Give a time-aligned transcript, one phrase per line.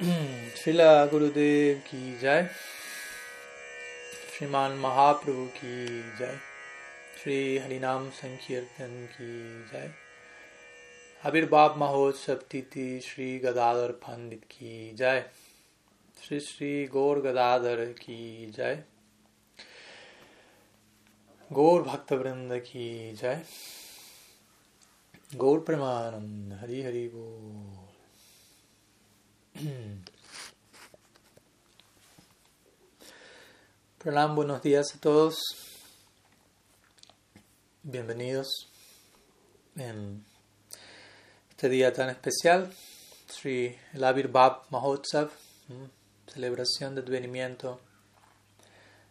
[0.00, 2.48] Srila Gurudev ki jai,
[4.30, 6.38] Shriman Mahaprabhu ki jai,
[7.20, 9.88] Shri Harinam Sankirtan ki jai,
[11.24, 15.24] Avirbhav Mahotsav Titi Shri Gadadhar Pandit ki jai,
[16.22, 18.78] Shri Shri Gaur Gadadhar ki jai,
[21.52, 23.42] Gaur Bhakta ki jai,
[25.36, 27.77] Gaur Premanand Hari Hari Bol.
[33.98, 35.40] Pranam, buenos días a todos.
[37.82, 38.68] Bienvenidos
[39.76, 40.24] en
[41.50, 42.72] este día tan especial,
[43.28, 45.32] Sri el Bab Mahotsav,
[46.32, 47.80] celebración de advenimiento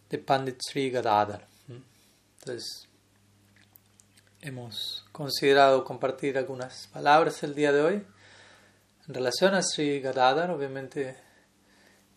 [0.09, 1.45] de Pandit Sri Gadadhar.
[2.39, 2.87] Entonces,
[4.39, 8.05] hemos considerado compartir algunas palabras el día de hoy
[9.07, 11.15] en relación a Sri Gadadhar, obviamente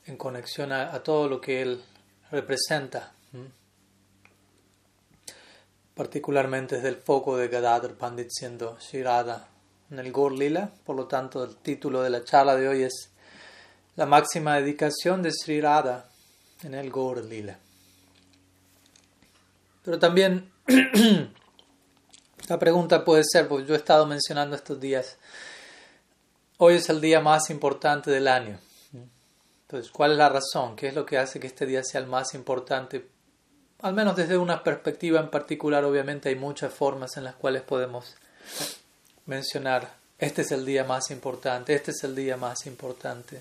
[0.06, 1.80] en conexión a, todo lo que él
[2.30, 3.12] representa,
[5.95, 9.04] particularmente desde el foco de Gadadhar Pandit siendo Sri
[9.90, 13.10] en el Gaur Lila, por lo tanto el título de la charla de hoy es
[13.96, 15.60] La máxima dedicación de Sri
[16.62, 17.59] en el Gaur Lila.
[19.84, 20.50] Pero también
[22.48, 25.18] la pregunta puede ser, porque yo he estado mencionando estos días,
[26.62, 28.58] Hoy es el día más importante del año.
[29.62, 30.76] Entonces, ¿cuál es la razón?
[30.76, 33.06] ¿Qué es lo que hace que este día sea el más importante?
[33.80, 38.14] Al menos desde una perspectiva en particular, obviamente hay muchas formas en las cuales podemos
[39.24, 43.40] mencionar, este es el día más importante, este es el día más importante.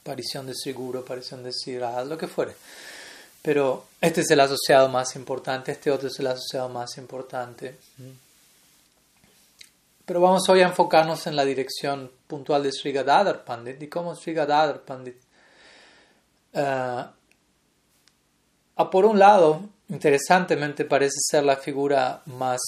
[0.00, 2.56] Aparición de seguro, aparición de Sirah, lo que fuere.
[3.42, 7.76] Pero este es el asociado más importante, este otro es el asociado más importante.
[10.12, 14.14] Pero vamos hoy a enfocarnos en la dirección puntual de Sri Gadadhar Pandit y cómo
[14.14, 15.16] Sri Gadadhar Pandit,
[16.52, 17.04] uh,
[18.90, 22.60] por un lado, interesantemente parece ser la figura más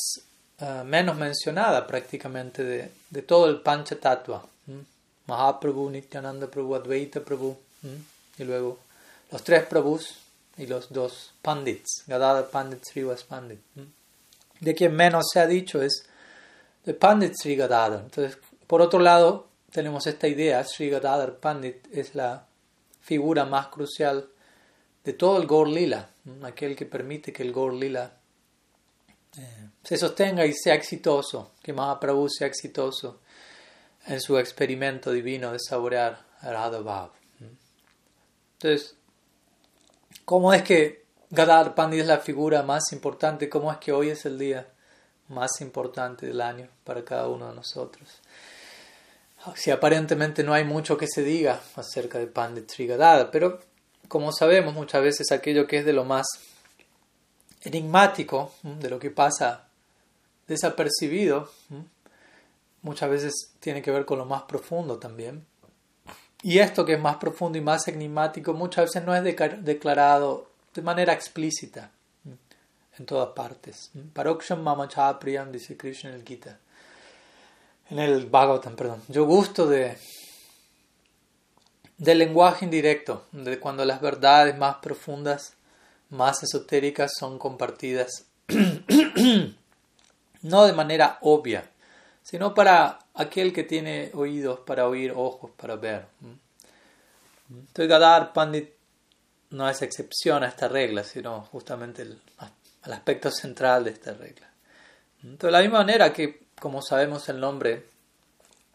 [0.63, 4.43] uh, menos mencionada prácticamente de, de todo el Pancha Tattva.
[5.27, 7.59] Mahaprabhu, Nityananda Prabhu, Advaita Prabhu,
[8.39, 8.79] y luego
[9.31, 10.17] los tres Prabhus
[10.57, 13.61] y los dos Pandits, Gadadhar Pandit, Srivas Pandit.
[14.61, 16.07] De quien menos se ha dicho es
[16.85, 18.01] de Pandit Sri Gadadhar.
[18.05, 22.47] Entonces, por otro lado, tenemos esta idea, Sri Gadadhar Pandit es la
[23.01, 24.29] figura más crucial
[25.03, 26.11] de todo el Gaur Lila,
[26.43, 28.17] aquel que permite que el Gaur Lila
[29.37, 33.21] eh, se sostenga y sea exitoso, que Mahaprabhu sea exitoso
[34.07, 37.11] en su experimento divino de saborear Radha Bhav.
[38.59, 38.97] Entonces,
[40.25, 43.49] ¿cómo es que Gadadhar Pandit es la figura más importante?
[43.49, 44.74] ¿Cómo es que hoy es el día
[45.29, 48.09] más importante del año para cada uno de nosotros.
[49.57, 53.61] Si aparentemente no hay mucho que se diga acerca de Pandit Trigadada, pero
[54.09, 56.27] como sabemos muchas veces aquello que es de lo más
[57.63, 59.69] enigmático, de lo que pasa
[60.47, 61.51] desapercibido,
[62.83, 65.47] muchas veces tiene que ver con lo más profundo también.
[66.43, 70.83] Y esto que es más profundo y más enigmático muchas veces no es declarado de
[70.83, 71.91] manera explícita
[72.99, 73.91] en todas partes.
[74.13, 74.89] Paroksham Mama
[75.19, 76.59] Priyam, dice Krishna en el Gita.
[77.91, 79.03] En el Bhagavatam, perdón.
[79.09, 79.97] Yo gusto de
[81.97, 85.55] del lenguaje indirecto, de cuando las verdades más profundas,
[86.11, 88.27] más esotéricas son compartidas,
[90.43, 91.71] no de manera obvia,
[92.23, 96.07] sino para aquel que tiene oídos para oír, ojos para ver.
[97.49, 98.71] Entonces Gadar Pandit
[99.51, 102.21] no es excepción a esta regla, sino justamente el
[102.85, 104.51] al aspecto central de esta regla.
[105.23, 107.87] De la misma manera que, como sabemos, el nombre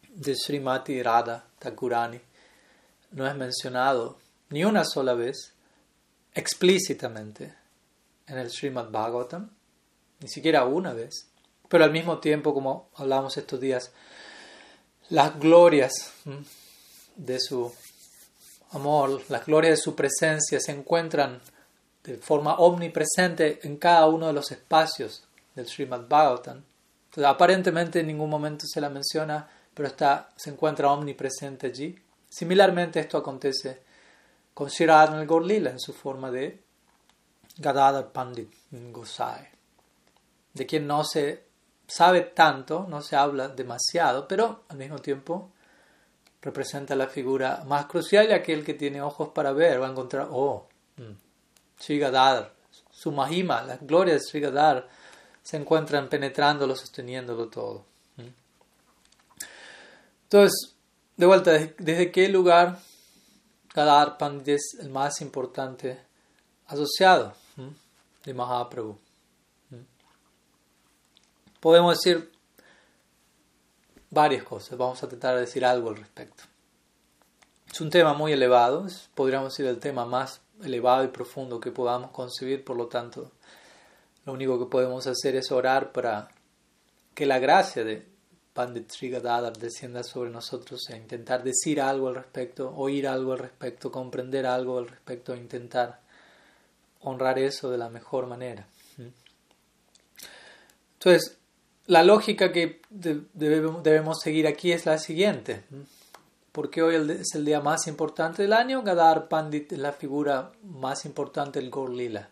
[0.10, 2.20] de Srimati Radha Thakurani
[3.12, 4.18] no es mencionado
[4.50, 5.54] ni una sola vez
[6.34, 7.54] explícitamente
[8.28, 9.50] en el Srimad Bhagavatam,
[10.20, 11.28] ni siquiera una vez,
[11.68, 13.92] pero al mismo tiempo, como hablamos estos días,
[15.10, 16.14] las glorias
[17.16, 17.72] de su
[18.72, 21.42] amor, las glorias de su presencia se encuentran
[22.04, 25.24] de forma omnipresente en cada uno de los espacios
[25.56, 26.64] del Srimad Bhagavatam.
[27.06, 31.98] Entonces, aparentemente en ningún momento se la menciona, pero está, se encuentra omnipresente allí.
[32.30, 33.82] Similarmente esto acontece
[34.54, 36.62] con Shiradhan el Gorlila en su forma de
[37.58, 39.48] Gadadhar Pandit Gosai,
[40.54, 41.44] de quien no se
[41.88, 45.52] sabe tanto, no se habla demasiado, pero al mismo tiempo
[46.42, 50.28] representa la figura más crucial y aquel que tiene ojos para ver va a encontrar,
[50.32, 50.68] oh,
[50.98, 51.29] mm,
[51.80, 52.02] Sri
[52.92, 54.44] su mahima, las glorias de Sri
[55.42, 57.86] se encuentran penetrándolo, sosteniéndolo todo.
[60.24, 60.76] Entonces,
[61.18, 62.80] de vuelta, ¿desde qué lugar
[63.74, 66.00] Gadar Pandit es el más importante
[66.68, 67.34] asociado
[68.26, 69.00] de Mahaprabhu?
[71.60, 72.32] Podemos decir
[74.10, 76.44] varias cosas, vamos a tratar de decir algo al respecto.
[77.72, 78.86] Es un tema muy elevado,
[79.16, 83.32] podríamos decir el tema más elevado y profundo que podamos concebir, por lo tanto,
[84.26, 86.30] lo único que podemos hacer es orar para
[87.14, 88.06] que la gracia de
[88.54, 89.10] Pandit Sri
[89.60, 94.78] descienda sobre nosotros e intentar decir algo al respecto, oír algo al respecto, comprender algo
[94.78, 96.02] al respecto, e intentar
[97.02, 98.68] honrar eso de la mejor manera.
[100.94, 101.38] Entonces,
[101.86, 105.64] la lógica que debemos seguir aquí es la siguiente.
[106.52, 111.06] Porque hoy es el día más importante del año, Gadar Pandit es la figura más
[111.06, 112.30] importante del Gor Lila.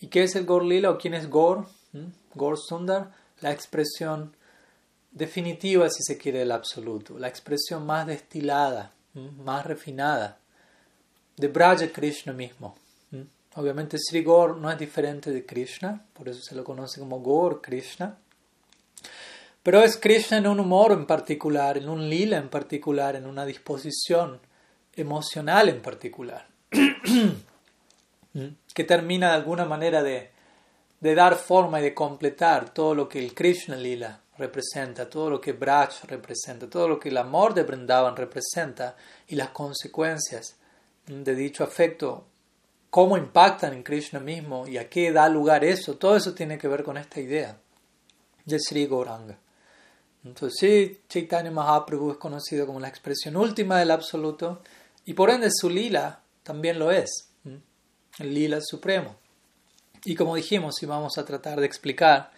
[0.00, 1.66] ¿Y qué es el Gor Lila o quién es Gor?
[1.92, 2.06] ¿Mm?
[2.34, 4.34] Gor Sundar, la expresión
[5.10, 8.92] definitiva, si se quiere, del absoluto, la expresión más destilada,
[9.44, 10.38] más refinada
[11.36, 12.76] de Braja Krishna mismo.
[13.56, 17.60] Obviamente Sri Gor no es diferente de Krishna, por eso se lo conoce como Gor
[17.60, 18.16] Krishna.
[19.62, 23.44] Pero es Krishna en un humor en particular, en un lila en particular, en una
[23.44, 24.40] disposición
[24.94, 26.46] emocional en particular,
[28.74, 30.30] que termina de alguna manera de,
[31.00, 35.52] dar forma y de completar todo lo que el Krishna lila representa, todo lo que
[35.52, 38.96] Braj representa, todo lo que el amor de Vrindavan representa
[39.28, 40.56] y las consecuencias
[41.06, 42.24] de dicho afecto,
[42.88, 46.68] cómo impactan en Krishna mismo y a qué da lugar eso, todo eso tiene que
[46.68, 47.58] ver con esta idea
[48.46, 49.36] de Sri Gauranga.
[50.24, 54.62] Entonces, sí, Chaitanya Mahaprabhu es conocido como la expresión última del absoluto
[55.04, 57.30] y por ende su lila también lo es,
[58.18, 59.16] el lila supremo.
[60.04, 62.30] Y como dijimos, y vamos a tratar de explicar,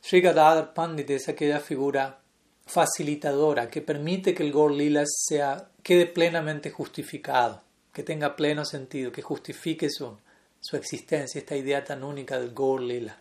[0.00, 2.20] Sri Gadadhar Pandit es aquella figura
[2.66, 9.12] facilitadora que permite que el Gor Lila sea, quede plenamente justificado, que tenga pleno sentido,
[9.12, 10.16] que justifique su,
[10.60, 13.19] su existencia, esta idea tan única del Gor Lila.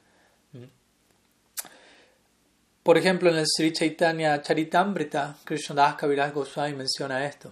[2.90, 7.52] Por ejemplo, en el Sri Chaitanya Charitamrita, Krishnadas Kaviraj Goswami menciona esto.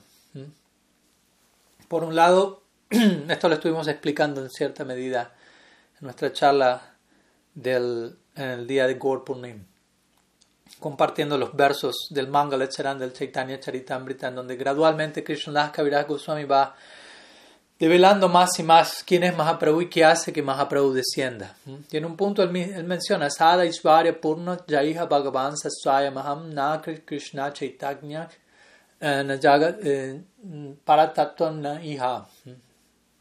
[1.88, 5.36] Por un lado, esto lo estuvimos explicando en cierta medida
[6.02, 6.96] en nuestra charla
[7.54, 9.64] del, en el día de Gaur Purnim,
[10.80, 16.46] compartiendo los versos del Mangala Charan del Chaitanya Charitamrita, en donde gradualmente Krishnadas Kaviraj Goswami
[16.46, 16.76] va
[17.80, 21.56] develando más y más quién es Mahaprabhu y qué hace que Mahaprabhu descienda.
[21.92, 25.54] Y en un punto él, menciona Sada Ishvarya Purna Jaiha Bhagavan
[26.14, 28.30] Maham Na Krishna Chaitanya
[29.00, 29.40] eh,
[29.84, 30.22] eh,
[30.84, 32.28] Paratatvam Na Iha.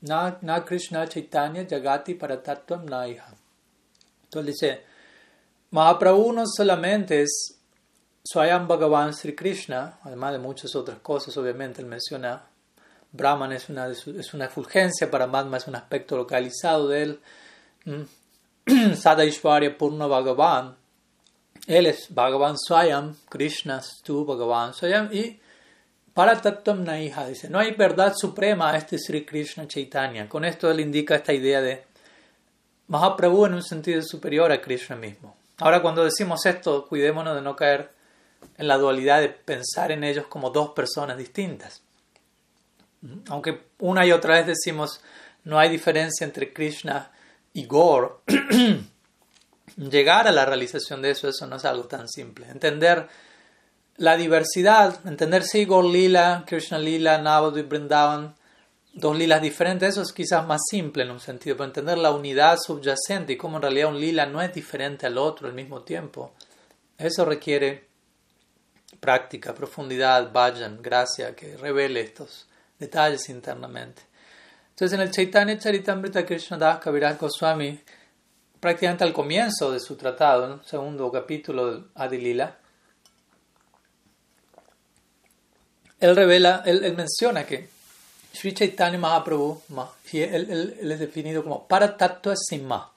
[0.03, 3.35] Na Krishna Chaitanya Jagati Paratatvam Na Iha.
[4.25, 4.85] Entonces dice
[5.71, 7.53] Mahaprabhu no solamente es
[8.25, 12.43] Swayam Bhagavan Sri Krishna, además de muchas otras cosas, obviamente él menciona
[13.13, 17.21] Brahman es una, es una fulgencia, para Paramatma es un aspecto localizado de él.
[17.85, 18.03] Mm.
[18.95, 20.77] Sadaishwarya Purna Bhagavan,
[21.67, 25.39] él es Bhagavan Swayam, Krishna tu Bhagavan Swayam y
[26.13, 30.29] Paratattvam Naiha, dice, no hay verdad suprema a este Sri Krishna Chaitanya.
[30.29, 31.85] Con esto él indica esta idea de
[32.89, 35.37] Mahaprabhu en un sentido superior a Krishna mismo.
[35.59, 37.91] Ahora cuando decimos esto, cuidémonos de no caer
[38.57, 41.83] en la dualidad de pensar en ellos como dos personas distintas.
[43.29, 45.01] Aunque una y otra vez decimos
[45.45, 47.11] no hay diferencia entre Krishna
[47.53, 48.23] y Gaur,
[49.77, 52.49] llegar a la realización de eso, eso no es algo tan simple.
[52.49, 53.09] Entender
[53.97, 58.35] la diversidad, entender si Gaur Lila, Krishna Lila, Navadu y Brindavan,
[58.97, 62.59] dos lilas diferentes, eso es quizás más simple en un sentido, pero entender la unidad
[62.59, 66.33] subyacente y cómo en realidad un lila no es diferente al otro al mismo tiempo,
[66.97, 67.89] eso requiere
[68.99, 72.47] práctica, profundidad, vayan, gracia, que revele estos
[72.79, 74.03] detalles internamente.
[74.71, 76.23] Entonces en el Chaitanya Charitamrita
[76.59, 77.81] Das Kaviraj Goswami,
[78.61, 82.59] prácticamente al comienzo de su tratado, el segundo capítulo del Adilila,
[85.99, 87.71] él revela, él, menciona que
[88.33, 89.63] Sri Chaitanya Mahaprabhu,
[90.13, 92.93] él, él, es definido como Paratattva Simma.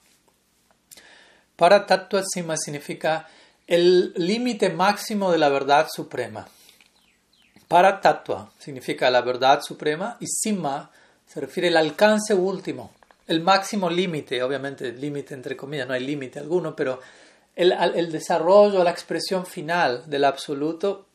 [1.56, 3.26] Paratattva Simma significa
[3.66, 6.46] el límite máximo de la verdad suprema.
[7.70, 10.90] Para tatua significa la verdad suprema y sima
[11.24, 12.90] se refiere al alcance último,
[13.28, 16.98] el máximo límite, obviamente límite entre comillas, no hay límite alguno, pero
[17.54, 21.06] el, desarrollo, la expresión final del absoluto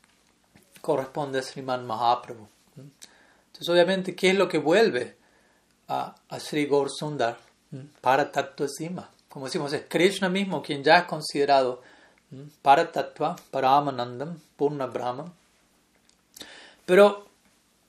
[0.80, 2.48] corresponde a Sriman Mahaprabhu.
[2.78, 5.18] Entonces, obviamente, ¿qué es lo que vuelve
[5.90, 7.38] a, a Sri Gaur Sundar?
[8.00, 9.10] Para tatua sima.
[9.28, 11.82] Como decimos, es Krishna mismo quien ya es considerado
[12.62, 13.78] para tatua, para
[14.56, 15.34] purna brahman
[16.86, 17.25] pero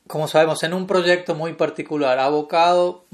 [0.07, 3.05] como sabemos, en un proyecto muy particular, abocado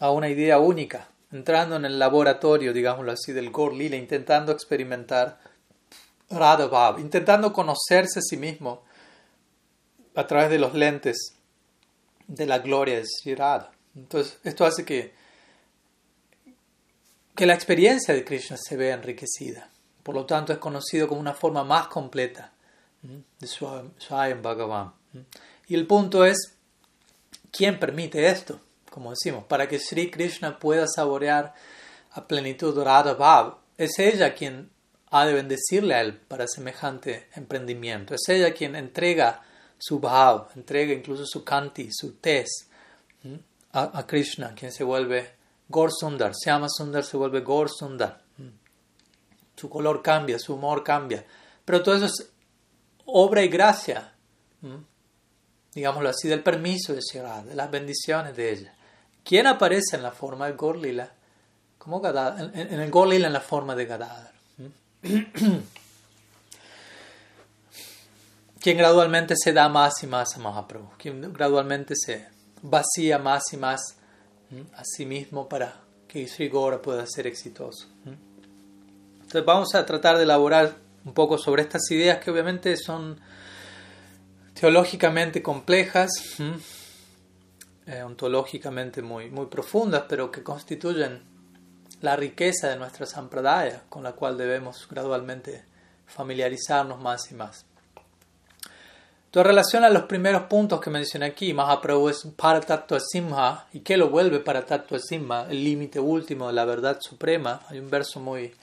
[0.00, 5.40] a una idea única, entrando en el laboratorio, digámoslo así, del Gor Lila, intentando experimentar
[6.28, 8.82] Radha intentando conocerse a sí mismo
[10.16, 11.36] a través de los lentes
[12.26, 13.70] de la gloria de Sri Radha.
[13.94, 15.14] Entonces, esto hace que,
[17.34, 19.70] que la experiencia de Krishna se vea enriquecida.
[20.02, 22.52] Por lo tanto, es conocido como una forma más completa
[23.02, 24.92] de Swayam Bhagavan.
[25.68, 26.56] Y el punto es,
[27.50, 28.60] ¿quién permite esto?
[28.90, 31.54] Como decimos, para que Sri Krishna pueda saborear
[32.12, 34.70] a plenitud Radha Bhav, es ella quien
[35.10, 38.14] ha de bendecirle a él para semejante emprendimiento.
[38.14, 39.42] Es ella quien entrega
[39.78, 42.68] su bhav, entrega incluso su kanti, su tes
[43.72, 45.32] a, Krishna, quien se vuelve
[45.68, 46.32] Gor Sundar.
[46.34, 48.22] Se llama Sundar, se vuelve Gor Sundar.
[49.54, 51.24] Su color cambia, su humor cambia.
[51.64, 52.30] Pero todo eso es
[53.04, 54.14] obra y gracia
[55.76, 58.74] digámoslo así, del permiso de Shirah, de las bendiciones de ella.
[59.22, 61.12] ¿Quién aparece en la forma del Gorlila?
[61.76, 64.32] Como en, en, el Gorlila en la forma de Gadadhar.
[68.58, 72.26] quien gradualmente se da más y más a Mahaprabhu, quien gradualmente se
[72.62, 73.80] vacía más y más
[74.74, 77.86] a sí mismo para que Sri Gora pueda ser exitoso.
[78.06, 83.20] Entonces vamos a tratar de elaborar un poco sobre estas ideas que obviamente son
[84.58, 86.10] teológicamente complejas,
[87.86, 91.22] eh, ontológicamente muy, muy profundas, pero que constituyen
[92.00, 95.64] la riqueza de nuestra sampradaya, con la cual debemos gradualmente
[96.06, 97.66] familiarizarnos más y más.
[99.32, 103.80] En relación a los primeros puntos que mencioné aquí, Mahaprabhu es para Tattva Simha, y
[103.80, 107.60] que lo vuelve para Tattva Simha, el límite último de la verdad suprema.
[107.68, 108.54] Hay un verso muy,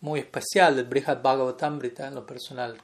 [0.00, 2.78] muy especial del Brihad Bhagavatamrita, en lo personal,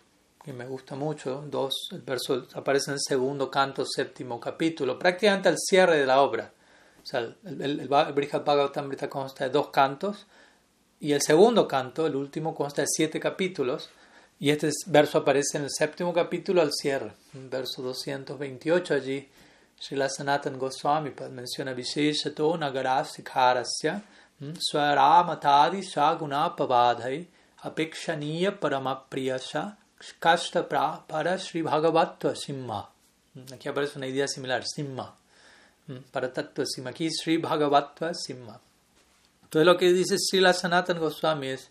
[0.46, 5.48] que me gusta mucho, dos, el verso aparece en el segundo canto, séptimo capítulo, prácticamente
[5.48, 6.52] al cierre de la obra.
[7.02, 10.24] O sea, el, el, el, Brihad Bhagavatamrita consta de dos cantos
[11.00, 13.90] y el segundo canto, el último, consta de siete capítulos
[14.38, 19.28] y este verso aparece en el séptimo capítulo al cierre, verso 228 allí.
[19.80, 24.00] Srila Sanatan Goswami menciona Visheshato Nagarasikarasya
[24.60, 27.26] Swaramatadi Sagunapavadhai
[27.64, 29.76] Apekshaniya Paramapriyasha
[30.18, 32.88] Kashta para Sri Bhagavatva Simha.
[33.52, 35.14] Aquí aparece una idea similar, Simha.
[36.10, 36.90] Para Tattva Simha.
[36.90, 38.60] Aquí Sri Bhagavatva Simha.
[39.44, 41.70] Entonces lo que dice Srila Sanatan Goswami es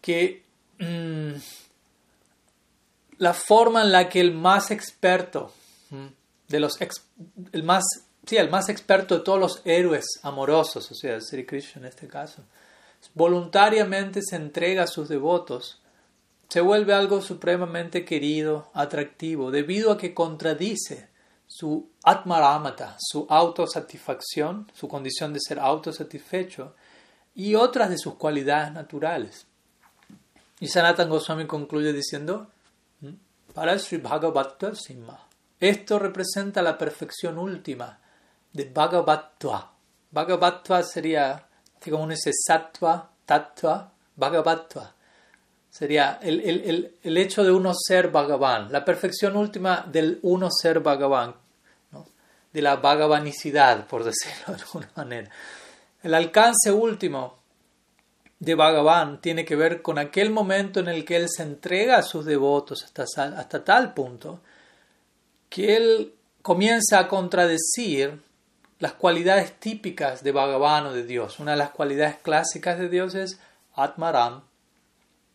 [0.00, 0.42] que
[0.78, 1.32] mmm,
[3.18, 5.52] la forma en la que el más experto
[6.48, 6.78] de los
[7.52, 7.84] el más
[8.26, 12.08] sí, el más experto de todos los héroes amorosos, o sea, Sri Krishna en este
[12.08, 12.42] caso,
[13.14, 15.79] voluntariamente se entrega a sus devotos
[16.50, 21.08] se vuelve algo supremamente querido, atractivo, debido a que contradice
[21.46, 26.74] su atmaramata, su autosatisfacción, su condición de ser autosatisfecho,
[27.36, 29.46] y otras de sus cualidades naturales.
[30.58, 32.50] Y Sanatan Goswami concluye diciendo,
[33.00, 35.20] mm, para Sri Bhagavatta Simha,
[35.60, 38.00] esto representa la perfección última
[38.52, 39.72] de Bhagavatva.
[40.10, 41.46] Bhagavatva sería,
[41.84, 44.96] como uno dice, sattva, tattva, Bhagavatva
[45.70, 50.80] Sería el, el, el, hecho de uno ser Bhagavan, la perfección última del uno ser
[50.80, 51.34] Bhagavan,
[51.92, 52.06] ¿no?
[52.52, 55.30] de la Bhagavanicidad, por decirlo de alguna manera.
[56.02, 57.38] El alcance último
[58.40, 62.02] de Bhagavan tiene que ver con aquel momento en el que él se entrega a
[62.02, 63.04] sus devotos hasta,
[63.38, 64.40] hasta tal punto
[65.50, 68.22] que él comienza a contradecir
[68.78, 71.38] las cualidades típicas de Bhagavan o de Dios.
[71.38, 73.38] Una de las cualidades clásicas de Dios es
[73.74, 74.42] Atmaram,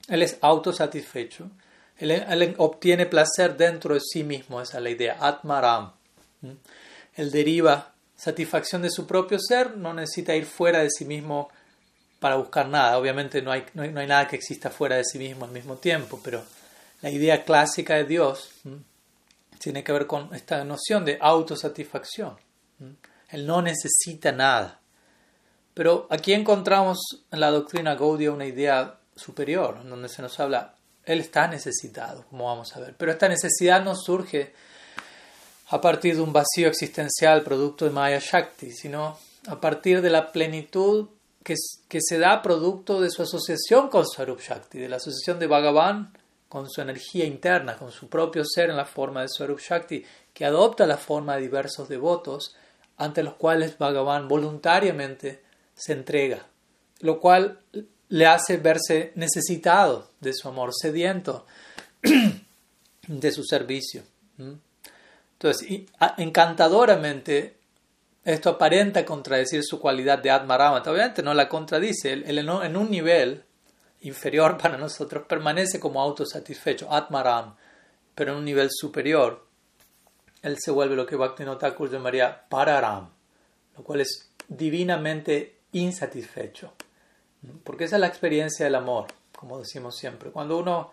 [0.07, 1.49] él es autosatisfecho.
[1.97, 5.93] Él, obtiene placer dentro de sí mismo, esa es la idea, Atmaram.
[6.41, 6.51] ¿Mm?
[7.15, 11.49] Él deriva satisfacción de su propio ser, no necesita ir fuera de sí mismo
[12.19, 12.97] para buscar nada.
[12.97, 16.43] Obviamente no hay, nada que exista fuera de sí mismo al mismo tiempo, pero
[17.01, 18.49] la idea clásica de Dios
[19.59, 22.35] tiene que ver con esta noción de autosatisfacción.
[23.29, 24.79] Él no necesita nada.
[25.73, 26.97] Pero aquí encontramos
[27.31, 32.45] en la doctrina Gaudiya una idea superior, donde se nos habla, Él está necesitado, como
[32.45, 32.95] vamos a ver.
[32.97, 34.53] Pero esta necesidad no surge
[35.69, 39.17] a partir de un vacío existencial producto de Maya Shakti, sino
[39.47, 41.09] a partir de la plenitud
[41.43, 41.55] que,
[41.87, 46.13] que se da producto de su asociación con Swarup Shakti, de la asociación de Bhagavan
[46.49, 50.45] con su energía interna, con su propio ser en la forma de Swarup Shakti, que
[50.45, 52.55] adopta la forma de diversos devotos
[52.97, 55.43] ante los cuales Bhagavan voluntariamente
[55.75, 56.45] se entrega,
[56.99, 57.59] lo cual
[58.09, 61.45] le hace verse necesitado de su amor, sediento
[63.07, 64.03] de su servicio.
[65.33, 65.67] Entonces,
[66.17, 67.57] encantadoramente,
[68.23, 70.91] esto aparenta contradecir su cualidad de Atmaramata.
[70.91, 72.13] Obviamente no la contradice.
[72.13, 73.43] Él, en un nivel
[74.01, 77.55] inferior para nosotros permanece como autosatisfecho, Atmaram,
[78.13, 79.45] pero en un nivel superior,
[80.41, 83.09] él se vuelve lo que Bhaktivinoda Thakur llamaría Pararam,
[83.75, 86.73] lo cual es divinamente insatisfecho.
[87.63, 90.31] Porque esa es la experiencia del amor, como decimos siempre.
[90.31, 90.91] Cuando uno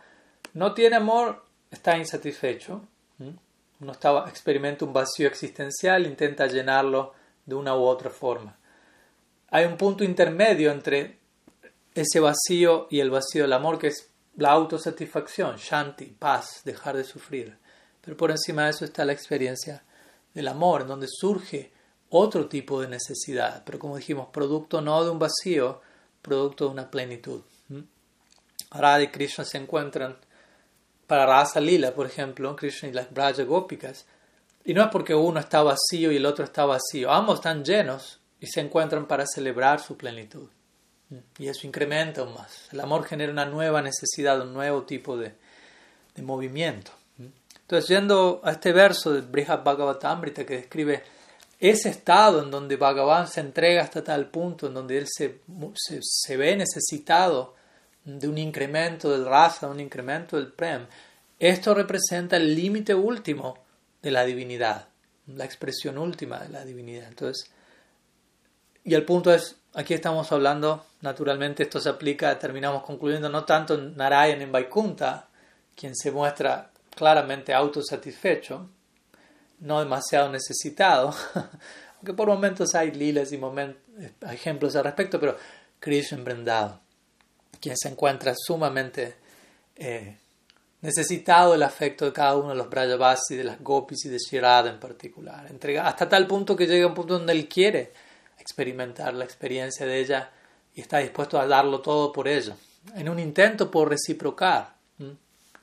[0.55, 2.83] no tiene amor, está insatisfecho.
[3.81, 8.57] Uno está, experimenta un vacío existencial, intenta llenarlo de una u otra forma.
[9.51, 11.19] Hay un punto intermedio entre
[11.95, 17.05] ese vacío y el vacío del amor, que es la autosatisfacción, shanti, paz, dejar de
[17.05, 17.59] sufrir.
[18.01, 19.85] Pero por encima de eso está la experiencia
[20.33, 21.73] del amor, en donde surge
[22.09, 25.81] otro tipo de necesidad, pero como dijimos, producto no de un vacío,
[26.23, 27.43] producto de una plenitud.
[28.71, 30.17] Radha y Krishna se encuentran
[31.07, 34.07] para Rasa Lila, por ejemplo, Krishna y las Braja Gópicas,
[34.64, 38.21] y no es porque uno está vacío y el otro está vacío, ambos están llenos
[38.41, 40.49] y se encuentran para celebrar su plenitud.
[41.38, 42.69] Y eso incrementa aún más.
[42.73, 45.35] El amor genera una nueva necesidad, un nuevo tipo de,
[46.14, 46.93] de movimiento.
[47.19, 51.02] Entonces, yendo a este verso de Brihad Bhagavatamrita que describe
[51.62, 55.42] ese estado en donde Bhagavan se entrega hasta tal punto, en donde él se,
[56.02, 57.54] se, ve necesitado
[58.04, 60.87] de un incremento del rasa, un incremento del prem,
[61.38, 63.59] esto representa el límite último
[64.02, 64.88] de la divinidad,
[65.28, 67.07] la expresión última de la divinidad.
[67.07, 67.49] Entonces,
[68.83, 73.75] y el punto es, aquí estamos hablando, naturalmente esto se aplica, terminamos concluyendo no tanto
[73.75, 75.28] en Narayan en Vaikunta,
[75.76, 78.69] quien se muestra claramente autosatisfecho,
[79.62, 81.14] no demasiado necesitado,
[81.97, 83.81] aunque por momentos hay lilas y momentos,
[84.31, 85.37] ejemplos al respecto, pero
[85.78, 86.81] Krishna emprendado,
[87.61, 89.16] quien se encuentra sumamente
[89.76, 90.16] eh,
[90.81, 94.69] necesitado del afecto de cada uno de los Brajavasi, de las Gopis y de Shirada
[94.69, 95.47] en particular,
[95.81, 97.92] hasta tal punto que llega a un punto donde él quiere
[98.38, 100.31] experimentar la experiencia de ella
[100.75, 102.57] y está dispuesto a darlo todo por ella,
[102.96, 104.75] en un intento por reciprocar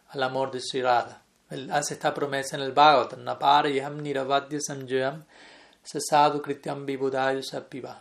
[0.10, 1.19] al amor de Shirada.
[1.50, 5.24] Él hace esta promesa en el Bhagavatam, Naparayam Niravadya Sanjayam
[5.84, 8.00] Sasadu Krityam Vibhudayu Sapiva.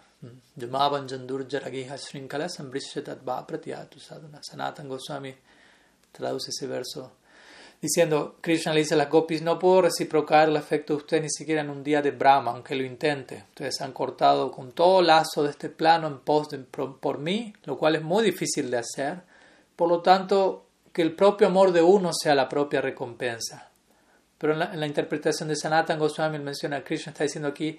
[0.57, 4.41] Jamavan Jandurjaragiha Srinkala Sambrishyatatva Pratyatu Sadhana.
[4.43, 5.35] Sanatan Goswami
[6.13, 7.13] traduce ese verso
[7.81, 11.31] diciendo, Krishna le dice a las gopis, no puedo reciprocar el afecto de usted ni
[11.31, 13.45] siquiera en un día de Brahma, aunque lo intente.
[13.51, 17.79] Ustedes han cortado con todo lazo de este plano en pos de, por, mí, lo
[17.79, 19.23] cual es muy difícil de hacer.
[19.77, 20.67] Por lo tanto,
[20.99, 23.71] que el propio amor de uno sea la propia recompensa.
[24.37, 27.79] Pero en la, interpretación de Sanatan Goswami menciona, Krishna está diciendo aquí,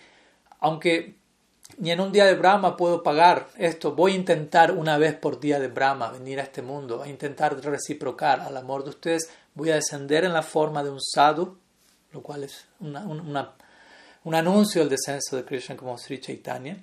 [0.61, 1.17] aunque
[1.79, 3.93] ni en un día de Brahma puedo pagar esto.
[3.93, 7.61] Voy a intentar una vez por día de Brahma venir a este mundo, a intentar
[7.61, 9.29] reciprocar al amor de ustedes.
[9.53, 11.57] Voy a descender en la forma de un sadhu,
[12.13, 16.77] lo cual es un anuncio del descenso de Krishna como Sri Chaitanya.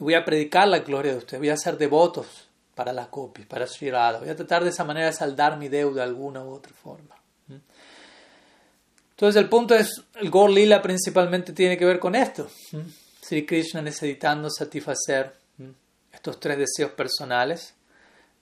[0.00, 3.66] Voy a predicar la gloria de ustedes, voy a ser devotos para la copia, para
[3.66, 4.18] Sri Radha.
[4.18, 7.14] Voy a tratar de esa manera de saldar mi deuda de alguna u otra forma.
[7.48, 7.56] ¿Mm?
[9.10, 12.48] Entonces el punto es, el Gaur Lila principalmente tiene que ver con esto.
[12.72, 12.80] ¿Mm?
[13.22, 15.34] Sri Krishna necesitando satisfacer
[16.12, 17.74] estos tres deseos personales,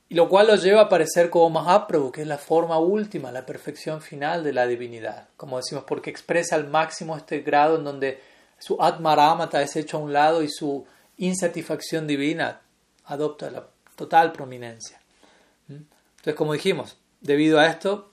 [0.09, 3.47] y lo cual lo lleva a aparecer como Mahaprabhu, que es la forma última, la
[3.47, 8.21] perfección final de la divinidad, como decimos, porque expresa al máximo este grado en donde
[8.59, 10.85] su Atmaramata es hecho a un lado y su
[11.17, 12.61] insatisfacción divina
[13.07, 13.67] adopta la
[14.03, 15.01] total prominencia.
[15.69, 18.13] Entonces, como dijimos, debido a esto,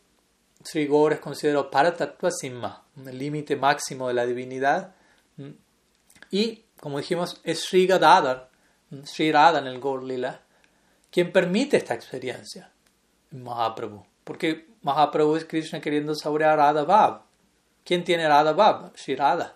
[0.64, 4.94] Sri Gaur es considerado Paratattva Simma, el límite máximo de la divinidad,
[6.30, 8.50] y, como dijimos, es Sri Gadadhar,
[9.04, 10.42] Sri Radha en el Gaur Lila,
[11.10, 12.72] quien permite esta experiencia,
[13.32, 14.06] Mahaprabhu.
[14.24, 17.24] Porque Mahaprabhu es Krishna queriendo saborear Radha Bhav.
[17.84, 18.92] ¿Quién tiene Radha Bhav?
[18.96, 19.56] Sri Radha.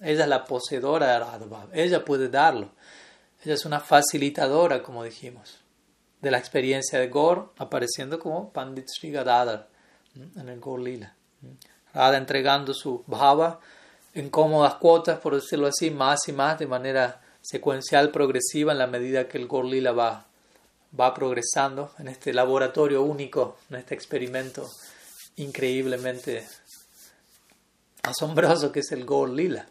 [0.00, 1.70] Ella es la poseedora de Radha Bhav.
[1.72, 2.70] Ella puede darlo.
[3.42, 5.63] Ella es una facilitadora, como dijimos,
[6.24, 9.68] de la experiencia de Gaur, apareciendo como Pandit Sri Gadadhar
[10.14, 11.14] en el Gaur Lila.
[11.92, 13.60] Radha entregando su bhava
[14.14, 18.86] en cómodas cuotas, por decirlo así, más y más de manera secuencial, progresiva, en la
[18.86, 20.26] medida que el Gorlila va,
[20.98, 24.68] va progresando en este laboratorio único, en este experimento
[25.36, 26.46] increíblemente
[28.02, 29.68] asombroso que es el Gorlila,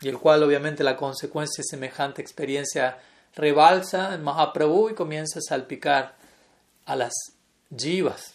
[0.00, 2.98] y el cual obviamente la consecuencia de semejante experiencia
[3.38, 6.16] rebalsa en Mahaprabhu y comienza a salpicar
[6.84, 7.12] a las
[7.74, 8.34] jivas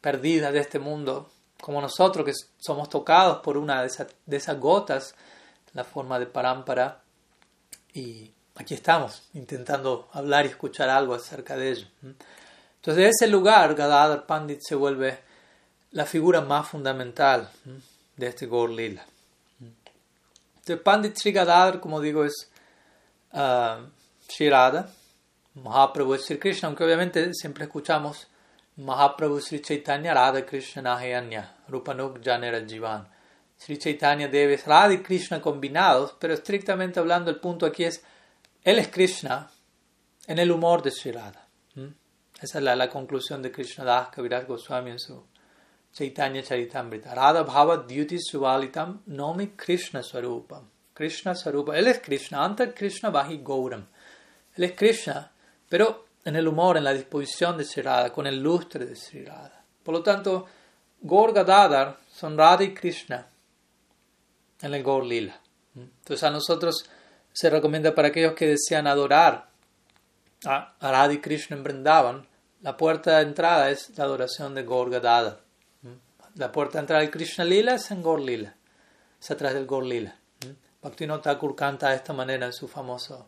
[0.00, 5.14] perdidas de este mundo como nosotros que somos tocados por una de esas gotas,
[5.72, 7.02] la forma de parámpara,
[7.94, 11.86] y aquí estamos intentando hablar y escuchar algo acerca de ello.
[12.02, 15.18] Entonces, de ese lugar, Gadadhar Pandit se vuelve
[15.92, 17.48] la figura más fundamental
[18.16, 19.06] de este Gaur Lila.
[20.56, 22.50] Entonces, Pandit Sri Gadadhar, como digo, es
[23.34, 24.84] uh,
[25.54, 28.26] Mahaprabhu es Sri Krishna, aunque obviamente siempre escuchamos
[28.76, 33.06] Mahaprabhu Sri Chaitanya Radha Krishna Nahayanya, Rupanuk Janera Jivan.
[33.56, 38.02] Sri Chaitanya debe Radha y Krishna combinados, pero estrictamente hablando, el punto aquí es,
[38.64, 39.48] él es Krishna
[40.26, 41.46] en el humor de Sri Radha.
[42.40, 45.24] Esa es la, la conclusión de Krishna Das Kaviraj Goswami en su
[45.92, 47.14] Chaitanya Charitamrita.
[47.14, 50.73] Radha Bhava Dyuti Suvalitam Nomi Krishna Swarupam.
[50.94, 51.76] Krishna Swarupa.
[51.76, 52.44] Él es Krishna.
[52.44, 53.86] Anta Krishna Vahi Gauram.
[54.56, 55.30] Él es Krishna,
[55.68, 59.62] pero en el humor, en la disposición de Sri con el lustre de Sri Radha.
[59.82, 60.46] Por lo tanto,
[61.02, 63.26] Gaur Gadadhar son Radha y Krishna
[64.62, 65.38] en el Gaur Lila.
[65.76, 66.88] Entonces a nosotros
[67.32, 69.48] se recomienda para aquellos que desean adorar
[70.46, 72.26] a Radha y Krishna en Vrindavan,
[72.62, 75.40] la puerta de entrada es la adoración de Gaur Gadadhar.
[76.36, 78.56] La puerta de entrada del Krishna Lila es en Gaur Lila,
[79.20, 80.16] es atrás del Gaur Lila.
[80.84, 83.26] Bhaktivinoda Thakur canta de esta manera en su famoso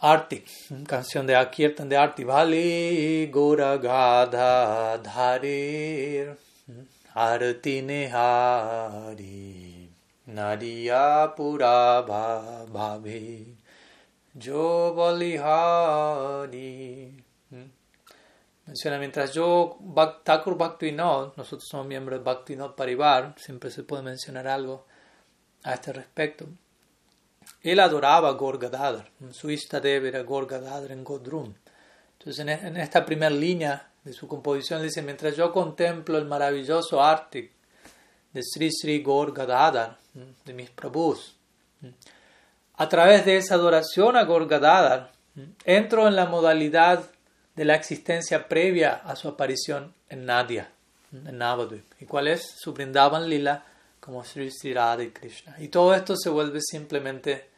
[0.00, 0.44] Arti,
[0.86, 2.22] canción de Akirtan de Arti.
[2.22, 6.36] Vali Gora Gadha Dharir
[7.14, 9.10] Arti Nehari
[10.26, 13.56] Nadiya Pura Bhavi
[14.34, 16.44] Yo Balihari.
[18.66, 19.78] Menciona, mientras yo,
[20.22, 24.86] Thakur Bhaktivinoda, nosotros somos miembros de Bhaktivinoda Parivar, siempre se puede mencionar algo
[25.64, 26.46] a este respecto.
[27.62, 31.54] Él adoraba a Gorgadadar, su Istadev era Gorgadadar en Godrum.
[32.18, 37.50] Entonces, en, esta primera línea de su composición dice: Mientras yo contemplo el maravilloso arte
[38.32, 39.98] de Sri Sri Gorgadadar,
[40.44, 41.36] de mis prabhus,
[42.76, 45.12] a través de esa adoración a Gorgadadar,
[45.64, 47.10] entro en la modalidad
[47.56, 50.70] de la existencia previa a su aparición en Nadia,
[51.12, 51.84] en Navadvip.
[52.00, 52.42] ¿Y cuál es?
[52.58, 53.64] Su Lila
[54.04, 55.56] como Sri Sri Radha y Krishna.
[55.58, 57.48] Y todo esto se vuelve simplemente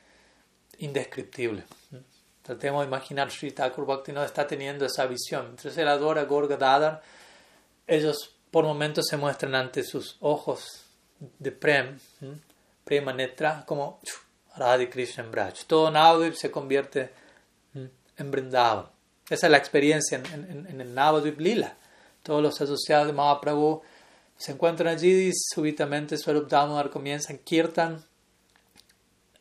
[0.79, 1.65] indescriptible.
[2.43, 5.47] Tratemos de imaginar Sri Thakur no está teniendo esa visión.
[5.47, 7.03] Entonces él adora Gorga Dadar.
[7.85, 10.85] Ellos por momentos se muestran ante sus ojos
[11.19, 11.99] de Prem,
[12.85, 13.99] Prema Netra, como
[14.55, 15.65] Radha Krishna en Braj.
[15.67, 17.11] Todo Navadvip se convierte
[17.75, 18.87] en Vrindavan.
[19.29, 21.75] Esa es la experiencia en, en, el Navadvip Lila.
[22.23, 23.83] Todos los asociados de Mahaprabhu
[24.37, 28.05] se encuentran allí y súbitamente Swarup Damodar comienza en Kirtan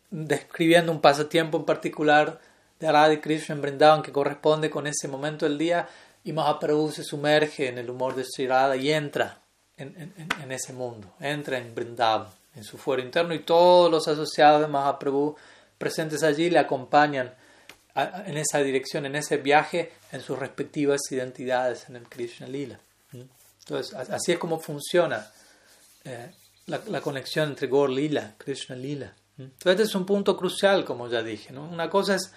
[0.10, 2.40] describiendo un pasatiempo en particular
[2.80, 5.88] de Radha Krishna en Vrindavan que corresponde con ese momento del día
[6.24, 9.42] y Mahaprabhu se sumerge en el humor de Sri Radha y entra
[9.78, 14.68] en, ese mundo, entra en Vrindavan, en su fuero interno y todos los asociados de
[14.68, 15.36] Mahaprabhu
[15.78, 17.34] presentes allí le acompañan
[17.96, 22.80] en esa dirección, en ese viaje, en sus respectivas identidades en el Krishna Lila.
[23.68, 25.28] Entonces, así es como funciona
[26.04, 26.32] eh,
[26.68, 29.14] la, conexión entre Gaur Lila, Krishna Lila.
[29.38, 31.52] Entonces este es un punto crucial, como ya dije.
[31.52, 31.68] ¿no?
[31.68, 32.32] Una cosa es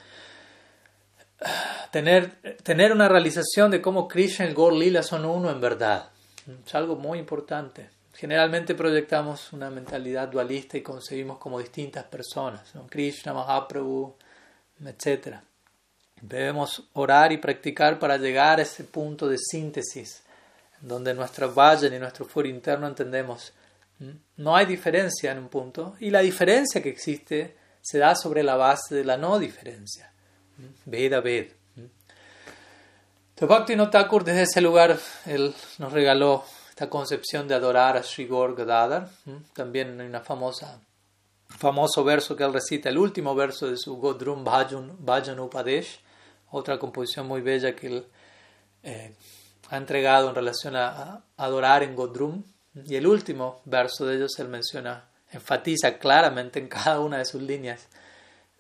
[1.43, 6.09] ah, tener, tener una realización de cómo Krishna y Gaur Lila son uno en verdad.
[6.67, 7.91] Es algo muy importante.
[8.14, 12.73] Generalmente proyectamos una mentalidad dualista y concebimos como distintas personas.
[12.88, 14.17] Krishna, Mahaprabhu,
[14.85, 15.37] etc.
[16.21, 20.25] Debemos orar y practicar para llegar a ese punto de síntesis,
[20.81, 23.53] donde nuestro valle y nuestro fuero interno entendemos
[24.37, 28.57] no hay diferencia en un punto y la diferencia que existe se da sobre la
[28.57, 30.12] base de la no diferencia.
[30.85, 31.49] Veda Ved.
[33.35, 38.27] Entonces no Thakur desde ese lugar él nos regaló esta concepción de adorar a Sri
[38.27, 38.57] Gaur.
[39.53, 40.81] También hay una famosa
[41.49, 46.01] famoso verso que él recita, el último verso de su Godrum Bhajan Upadesh,
[46.51, 48.07] otra composición muy bella que él
[48.83, 49.14] eh,
[49.68, 52.42] ha entregado en relación a, adorar en Godrum.
[52.87, 57.42] Y el último verso de ellos él menciona, enfatiza claramente en cada una de sus
[57.42, 57.88] líneas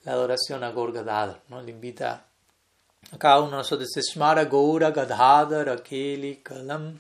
[0.04, 1.60] la adoración a Gorgadadar, ¿no?
[1.62, 2.24] Le invita
[3.12, 6.98] a cada uno de nosotros, Smara Gaura Gadhadar Akeli Kalam,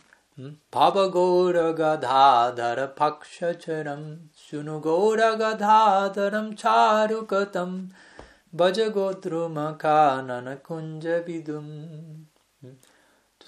[0.70, 5.36] Baba Gaura Gadhadar Pakshacharam, Sunu Gaura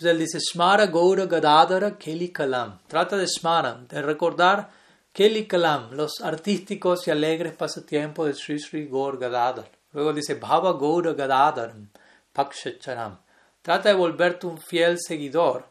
[0.00, 2.78] Entonces él dice, Smara Gaura Gadadara Keli Kalam.
[2.88, 4.70] Trata de Smara, de recordar
[5.12, 9.70] Keli Kalam, los artísticos y alegres pasatiempos de Sri Sri Gaur Gadadar.
[9.92, 11.90] Luego dice, Bhava Gaura Gadadaram
[12.32, 13.18] Pakshacharam.
[13.60, 15.66] Trata de volverte un fiel seguidor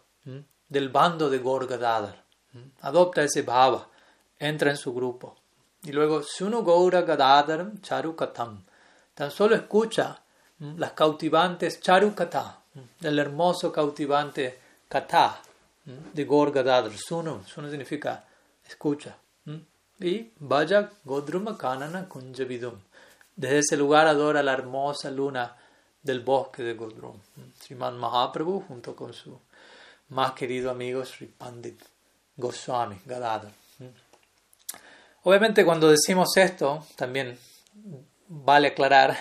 [0.68, 2.24] del bando de Gaur Gadadar.
[2.82, 3.90] Adopta ese Bhava,
[4.38, 5.38] entra en su grupo.
[5.82, 8.64] Y luego, Sunu Gaura Gadadaram Charukatam.
[9.16, 10.22] Tan solo escucha
[10.60, 12.59] las cautivantes Charukata,
[13.00, 15.42] del hermoso, cautivante kata,
[16.14, 16.92] de Gor Gadadhar.
[16.98, 18.24] Sunu, sunu significa
[18.68, 19.16] escucha.
[20.02, 22.80] Y vaya Godruma Kanana Kunjavidum.
[23.36, 25.56] Desde ese lugar adora la hermosa luna
[26.02, 27.20] del bosque de Godrum.
[27.62, 29.38] Sriman Mahaprabhu junto con su
[30.10, 31.82] más querido amigo Sri Pandit
[32.38, 33.52] Goswami Gadadhar.
[35.24, 37.38] Obviamente cuando decimos esto, también
[38.28, 39.18] vale aclarar,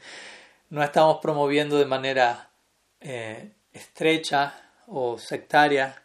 [0.70, 2.48] no estamos promoviendo de manera
[3.04, 4.54] eh, estrecha
[4.86, 6.02] o sectaria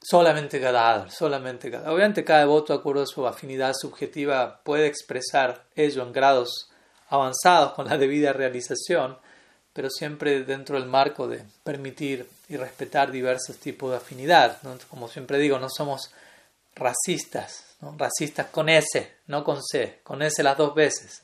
[0.00, 1.94] solamente Gadadhar, solamente Gadadhar.
[1.94, 6.68] Obviamente cada devoto, de acuerdo a su afinidad subjetiva, puede expresar ello en grados
[7.08, 9.18] avanzados con la debida realización,
[9.72, 14.58] pero siempre dentro del marco de permitir y respetar diversos tipos de afinidad.
[14.88, 16.12] Como siempre digo, no somos
[16.74, 21.22] racistas, racistas con S, no con C, con S las dos veces,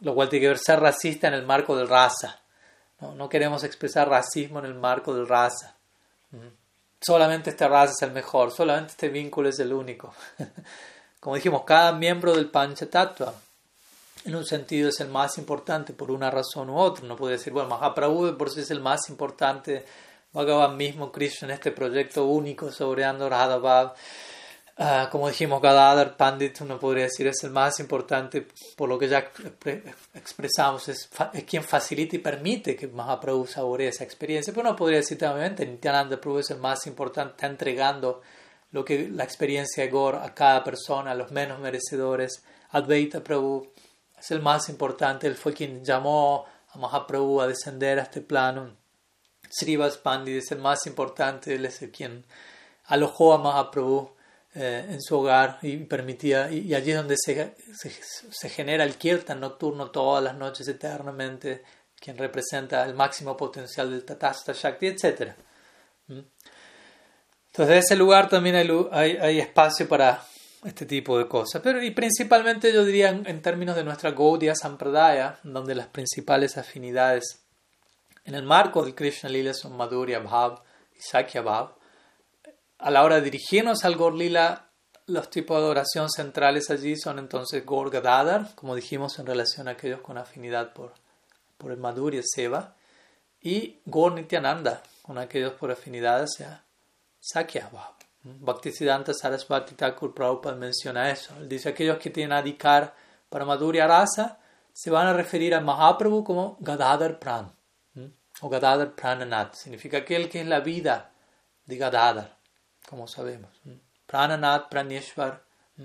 [0.00, 2.40] lo cual tiene que ver ser racista en el marco del raza.
[3.00, 5.76] No, queremos expresar racismo en el marco del raza.
[7.00, 10.12] Solamente este raza es el mejor, solamente este vínculo es el único.
[11.20, 13.34] Como dijimos, cada miembro del Panchatattva
[14.24, 17.06] en un sentido es el más importante por una razón u otra.
[17.06, 19.84] No puede decir, bueno, Mahaprabhu por sí es el más importante,
[20.32, 23.94] Bhagavan mismo, Krishna en este proyecto único sobre Radhabhav.
[24.80, 29.08] Uh, como dijimos, Gadadhar Pandit, uno podría decir, es el más importante, por lo que
[29.08, 29.28] ya
[30.14, 34.52] expresamos, es, es, quien facilita y permite que Mahaprabhu saboree esa experiencia.
[34.54, 38.22] Pero uno podría decir también, Nityananda Prabhu es el más importante, está entregando
[38.70, 42.44] lo que la experiencia de Gor a cada persona, a los menos merecedores.
[42.70, 43.72] Advaita Prabhu
[44.16, 48.76] es el más importante, él fue quien llamó a Mahaprabhu a descender a este plano.
[49.50, 52.24] Srivas Pandit es el más importante, él es el quien
[52.84, 54.16] alojó a Mahaprabhu
[54.54, 57.54] eh, en su hogar y permitía, y, allí es donde se,
[58.30, 61.62] se, genera el kirtan nocturno todas las noches eternamente,
[62.00, 65.32] quien representa el máximo potencial del Tatasta Shakti, etc.
[66.06, 66.20] ¿Mm?
[67.46, 68.56] Entonces, en ese lugar también
[68.92, 70.22] hay, hay espacio para
[70.64, 71.60] este tipo de cosas.
[71.62, 77.44] Pero, y principalmente yo diría en, términos de nuestra Gaudiya Sampradaya, donde las principales afinidades
[78.24, 80.62] en el marco del Krishna Lila son Madhurya Bhav
[80.96, 81.77] y Sakya Bhav.
[82.78, 84.68] A la hora de dirigirnos al Gaur Lila,
[85.06, 89.72] los tipos de adoración centrales allí son entonces Gaur Gadadhar, como dijimos en relación a
[89.72, 90.92] aquellos con afinidad por,
[91.56, 92.74] por el Madhurya Seva,
[93.40, 96.62] y Gaur Nityananda, con aquellos por afinidad hacia
[97.20, 97.70] Sakya.
[98.22, 101.34] Bhaktisiddhanta Sarasvati Thakur Prabhupada menciona eso.
[101.38, 102.94] Él dice aquellos que tienen adhikar
[103.28, 104.38] para Madhurya Rasa
[104.72, 107.50] se van a referir a Mahaprabhu como Gadadhar Pran
[108.40, 109.54] o Gadadhar Prananath.
[109.54, 111.10] Significa aquel que es la vida
[111.66, 112.37] de Gadadhar,
[112.88, 113.50] como sabemos.
[114.06, 115.42] Prananath, Praneshwar,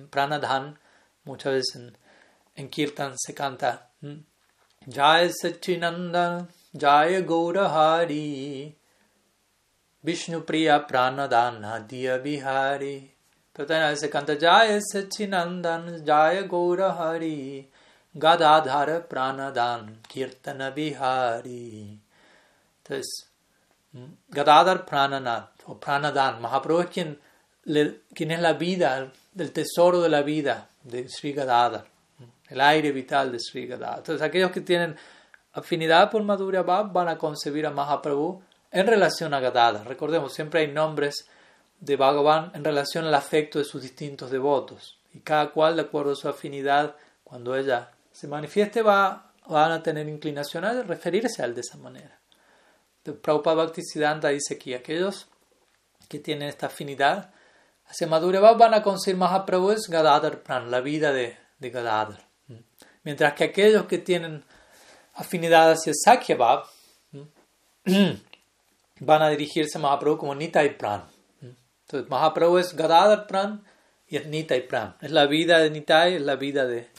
[0.10, 0.78] Pranadhan.
[1.26, 1.98] Muchas veces en,
[2.56, 3.90] en Kirtan se canta
[4.88, 8.76] Jai Sachinanda, Jai Gaurahari.
[10.04, 12.22] Vishnu Priya Pranadana Diya.
[13.54, 17.70] Pero también se canta Jaya Sachinandan Jaya Gaura Hari
[18.14, 22.00] Gadadhara Pranadan Kirtana Bihari.
[22.84, 23.30] Entonces,
[24.30, 27.20] Gadadhar Prananath o Pranadan, Mahaprabhu es quien,
[28.14, 31.86] quien es la vida, el tesoro de la vida de Sri Gadadhar,
[32.50, 34.00] el aire vital de Sri Gadadhar.
[34.00, 34.96] Entonces, aquellos que tienen
[35.54, 39.84] afinidad por Madhurya Bhav van a concebir a Mahaprabhu en relación a Gadada.
[39.84, 41.28] Recordemos, siempre hay nombres
[41.80, 44.98] de Bhagavan en relación al afecto de sus distintos devotos.
[45.14, 49.84] Y cada cual, de acuerdo a su afinidad, cuando ella se manifieste, va, van a
[49.84, 52.20] tener inclinación a referirse a él de esa manera.
[53.04, 55.28] De Prabhupada Bhaktisiddhanta dice que aquellos
[56.14, 57.32] que tienen esta afinidad
[57.88, 62.24] hacia Madhurya van a conseguir Mahaprabhu es Gadadhar Pran, la vida de, de Gadadhar.
[63.04, 64.44] Mientras que aquellos que tienen
[65.16, 66.38] afinidad hacia Sakya
[69.00, 71.04] van a dirigirse a Mahaprabhu como Nitai Pran.
[71.42, 73.64] Entonces, Mahaprabhu es Gadadhar Pran
[74.08, 74.96] y es Nitai Pran.
[75.02, 76.90] Es la vida de Nitai, es la vida de,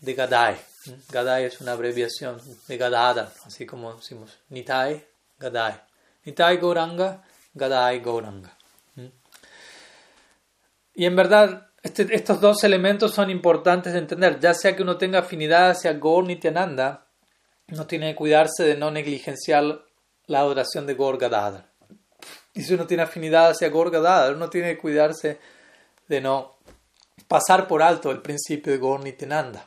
[0.00, 0.56] de Gadai.
[1.12, 5.06] Gadai es una abreviación de Gadadhar, así como decimos Nitai,
[5.38, 5.80] Gadai.
[6.24, 7.22] Nitai Gauranga,
[7.54, 8.56] Gadai Gauranga.
[10.94, 14.96] Y en verdad, este, estos dos elementos son importantes de entender, ya sea que uno
[14.96, 17.06] tenga afinidad hacia Gaur Nityananda,
[17.68, 19.84] no tiene que cuidarse de no negligenciar
[20.26, 21.68] la adoración de Gorgadadar.
[22.54, 25.38] Y si uno tiene afinidad hacia Gorgadadar, uno tiene que cuidarse
[26.08, 26.56] de no
[27.28, 29.66] pasar por alto el principio de Gornitenanda.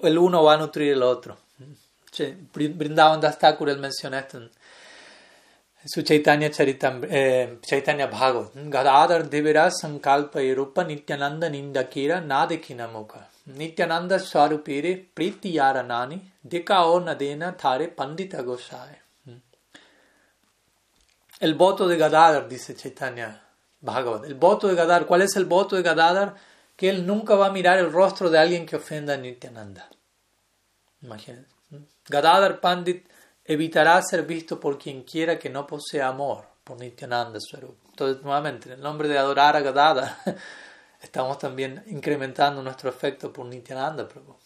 [0.00, 1.38] El uno va a nutrir el otro.
[2.52, 4.50] Brindavan Das Thakur él esto
[5.86, 8.52] su Chaitanya, Charitam, eh, Chaitanya Bhagavat.
[8.54, 13.26] Gadadar Devira Sankalpa Yerupa Nityananda Nindakira Nadekina Mukha.
[13.46, 18.96] Nityananda Swarupire Priti Yaranani Dika o Nadena Thare Pandita Gosai.
[21.40, 23.40] el voto de Gadadhar, dice Chaitanya
[23.80, 24.24] Bhagavat.
[24.24, 26.34] El voto de Gadadhar, ¿cuál es el voto de Gadadhar?
[26.74, 29.88] Que él nunca va a mirar el rostro de alguien que ofenda a Nityananda.
[31.02, 31.50] Imagínense.
[32.08, 33.06] Gadadhar Pandit
[33.44, 37.76] evitará ser visto por quien quiera que no posea amor por Nityananda Swarup.
[37.90, 40.16] Entonces, nuevamente, en el nombre de adorar a Gadadhar,
[41.02, 44.36] estamos también incrementando nuestro efecto por Nityananda Prabhu.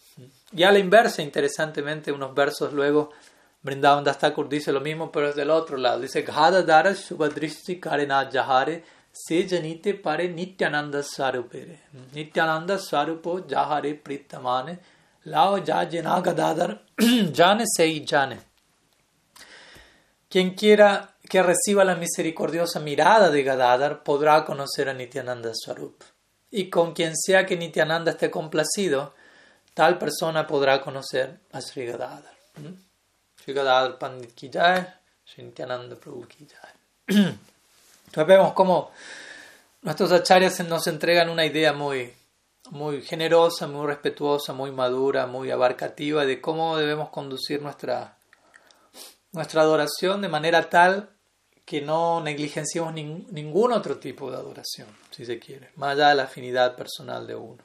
[0.52, 3.10] Y a la inversa, interesantemente, unos versos luego,
[3.62, 6.00] Brindavan Das dice lo mismo, pero es del otro lado.
[6.00, 11.80] Dice, Gadadhara Shubhadrishti Karena Jahare Se Janite Pare Nityananda Sarupere.
[12.14, 14.78] Nityananda Sarupo Jahare Pritamane
[15.24, 16.82] Lao Ya Jena Gadadhar
[17.32, 18.47] Jane Sei Jane.
[20.28, 26.02] Quien quiera que reciba la misericordiosa mirada de Gadadhar podrá conocer a Nityananda Swarup.
[26.50, 29.14] Y con quien sea que Nityananda esté complacido,
[29.74, 32.34] tal persona podrá conocer a Sri Gadadhar.
[32.56, 33.42] ¿Mm?
[33.42, 34.50] Sri Gadadhar Pandit ki
[35.24, 36.46] Sri Nityananda Prabhu ki
[37.08, 38.90] Entonces vemos cómo
[39.82, 42.12] nuestros acharyas nos entregan una idea muy,
[42.70, 48.17] muy generosa, muy respetuosa, muy madura, muy abarcativa de cómo debemos conducir nuestra,
[49.32, 51.10] nuestra adoración de manera tal
[51.64, 56.22] que no negligenciemos ningún otro tipo de adoración, si se quiere, más allá de la
[56.22, 57.62] afinidad personal de uno.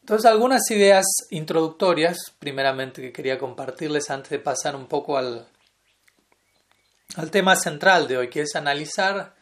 [0.00, 5.46] Entonces, algunas ideas introductorias, primeramente, que quería compartirles antes de pasar un poco al,
[7.14, 9.36] al tema central de hoy, que es analizar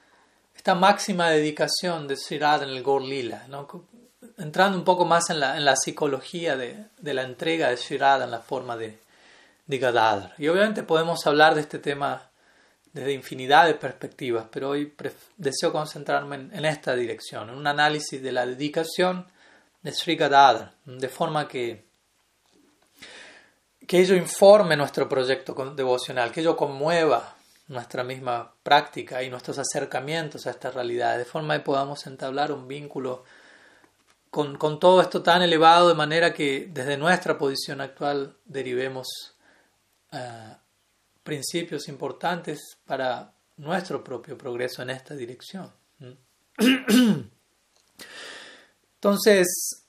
[0.55, 3.47] esta máxima dedicación de Sri en el Gaur Lila,
[4.37, 8.40] entrando un poco más en la, psicología de, de, la entrega de Sri en la
[8.40, 8.99] forma de,
[9.78, 10.33] de.
[10.38, 12.30] Y obviamente podemos hablar de este tema
[12.92, 14.92] desde infinidad de perspectivas, pero hoy
[15.37, 19.26] deseo concentrarme en, esta dirección, en un análisis de la dedicación
[19.83, 21.87] de Sri Gadadhar, de forma que,
[23.87, 27.37] que ello informe nuestro proyecto devocional, que ello conmueva
[27.68, 32.66] nuestra misma práctica y nuestros acercamientos a esta realidad, de forma que podamos entablar un
[32.66, 33.22] vínculo
[34.30, 39.37] con, con todo esto tan elevado, de manera que desde nuestra posición actual derivemos
[40.12, 40.55] eh,
[41.23, 45.73] principios importantes para nuestro propio progreso en esta dirección.
[48.94, 49.85] Entonces,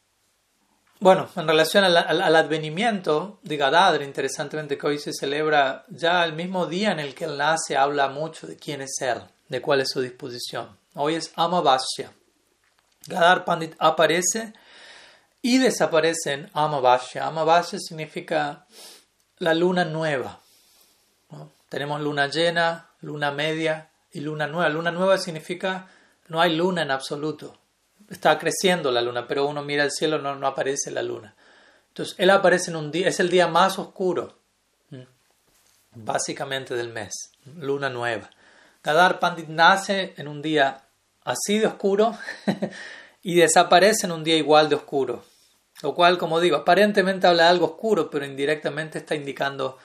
[1.00, 6.68] bueno, en relación al, advenimiento de Gadadra, interesantemente que hoy se celebra ya el mismo
[6.68, 9.90] día en el que él nace, habla mucho de quién es él, de cuál es
[9.90, 10.78] su disposición.
[10.94, 12.12] Hoy es Amavasya.
[13.08, 14.54] Gadar Pandit aparece
[15.42, 17.26] y desaparece en Amavasya.
[17.26, 18.68] Amavasya significa
[19.42, 20.40] la luna nueva.
[21.68, 24.70] Tenemos luna llena, luna media y luna nueva.
[24.70, 25.88] Luna nueva significa
[26.28, 27.58] no hay luna en absoluto.
[28.08, 31.34] Está creciendo la luna, pero uno mira el cielo no, no aparece la luna.
[31.88, 34.38] Entonces, él aparece en un día, es el día más oscuro,
[35.96, 37.12] básicamente del mes,
[37.58, 38.30] luna nueva.
[38.84, 40.84] Gadar Pandit nace en un día
[41.24, 42.16] así de oscuro
[43.24, 45.24] y desaparece en un día igual de oscuro.
[45.82, 49.78] Lo cual, como digo, aparentemente habla de algo oscuro, pero indirectamente está indicando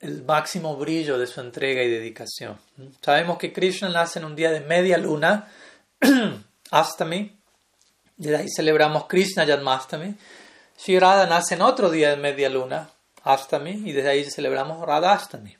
[0.00, 2.58] el máximo brillo de su entrega y dedicación.
[3.02, 5.48] Sabemos que Krishna nace en un día de media luna,
[6.70, 7.38] Astami,
[8.16, 10.14] de ahí celebramos Krishna Janmastami.
[10.78, 12.90] Shri Radha nace en otro día de media luna,
[13.24, 15.56] Astami, y desde ahí celebramos Radhastami.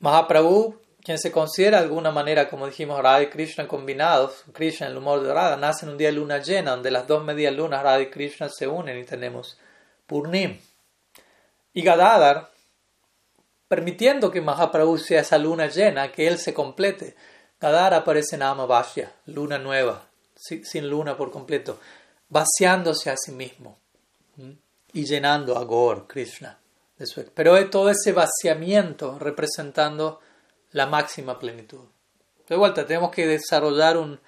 [0.00, 4.96] Mahaprabhu quien se considera de alguna manera, como dijimos, Radha y Krishna combinados, Krishna el
[4.96, 7.82] humor de Radha, nace en un día de luna llena, donde las dos medias lunas,
[7.82, 9.58] Radha y Krishna, se unen y tenemos
[10.06, 10.60] Purnim.
[11.72, 12.52] Y Gadadhar,
[13.66, 17.16] permitiendo que Mahaprabhu sea esa luna llena, que él se complete,
[17.60, 20.04] Gadadhar aparece en Amavasya, luna nueva,
[20.36, 21.80] sin luna por completo,
[22.28, 23.80] vaciándose a sí mismo
[24.92, 26.56] y llenando a Gaur, Krishna.
[27.34, 30.20] Pero todo ese vaciamiento representando
[30.72, 31.84] la máxima plenitud.
[32.48, 34.20] De vuelta, tenemos que desarrollar un,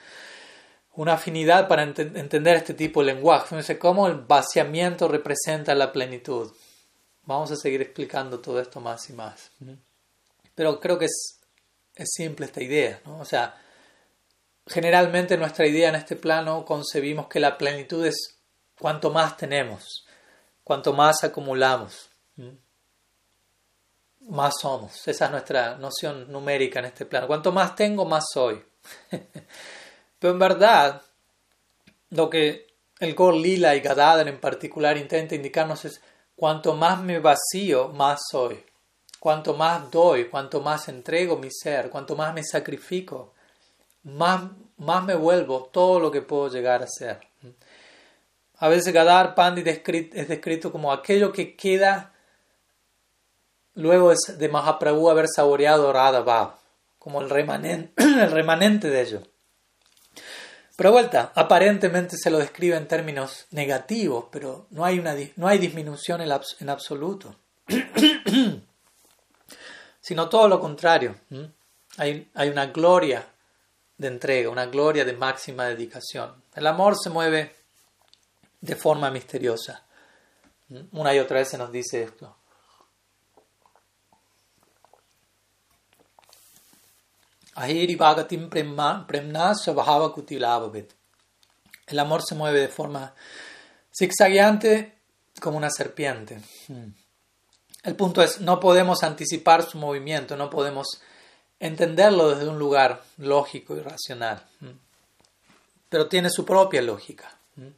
[0.94, 3.48] una afinidad para entender este tipo de lenguaje.
[3.48, 6.52] Fíjense cómo el vaciamiento representa la plenitud.
[7.24, 9.50] Vamos a seguir explicando todo esto más y más.
[10.54, 11.40] Pero creo que es,
[11.94, 13.00] es simple esta idea.
[13.06, 13.20] ¿no?
[13.20, 13.60] O sea,
[14.66, 18.38] generalmente nuestra idea en este plano concebimos que la plenitud es
[18.78, 20.06] cuanto más tenemos,
[20.64, 22.10] cuanto más acumulamos
[24.28, 25.06] más somos.
[25.06, 27.26] Esa es nuestra noción numérica en este plano.
[27.26, 28.62] Cuanto más tengo, más soy.
[30.18, 31.02] Pero en verdad,
[32.10, 32.66] lo que
[33.00, 36.00] el Gor Lila y Gadadhar en particular intenta indicarnos es
[36.36, 38.64] cuanto más me vacío, más soy.
[39.18, 43.32] Cuanto más doy, cuanto más entrego mi ser, cuanto más me sacrifico,
[44.02, 44.42] más,
[44.78, 47.20] más me vuelvo todo lo que puedo llegar a ser.
[48.56, 52.11] A veces Gadar Pandit es descrito como aquello que queda
[53.74, 56.58] luego de Mahaprabhu haber saboreado Radha
[56.98, 59.22] como el remanente, el remanente de ello.
[60.76, 65.58] Pero vuelta, aparentemente se lo describe en términos negativos, pero no hay, una, no hay
[65.58, 67.36] disminución en, absoluto,
[70.00, 71.14] sino todo lo contrario.
[71.98, 73.26] Hay una gloria
[73.98, 76.42] de entrega, una gloria de máxima dedicación.
[76.54, 77.56] El amor se mueve
[78.60, 79.84] de forma misteriosa.
[80.92, 82.34] Una y otra vez se nos dice esto.
[91.86, 93.14] El amor se mueve de forma
[93.94, 94.98] zigzagueante
[95.40, 96.40] como una serpiente.
[96.68, 96.92] Hmm.
[97.82, 101.02] El punto es, no podemos anticipar su movimiento, no podemos
[101.58, 104.42] entenderlo desde un lugar lógico y racional.
[104.60, 104.78] Hmm.
[105.88, 107.36] Pero tiene su propia lógica.
[107.56, 107.74] Hmm.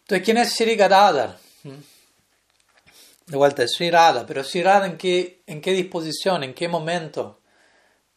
[0.00, 1.38] Entonces, ¿quién es Sri Gadadhar?
[3.26, 7.40] De vuelta, es Sri Radha, pero Sri en qué, en qué disposición, en qué momento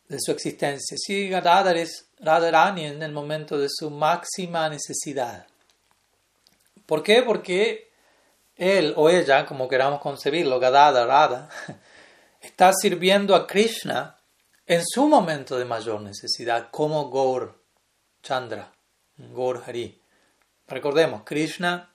[0.10, 0.98] de su existencia.
[0.98, 5.48] Es Radharani en el momento de su máxima necesidad.
[6.86, 7.22] ¿Por qué?
[7.22, 7.92] Porque
[8.56, 11.50] él o ella, como queramos concebirlo, Gadadhar, Radha,
[12.42, 14.18] está sirviendo a Krishna
[14.66, 17.64] en su momento de mayor necesidad, como Gaur
[18.22, 18.74] Chandra,
[19.18, 20.02] Gaur Hari.
[20.68, 21.94] Recordemos, Krishna,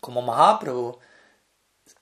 [0.00, 0.98] como Mahaprabhu,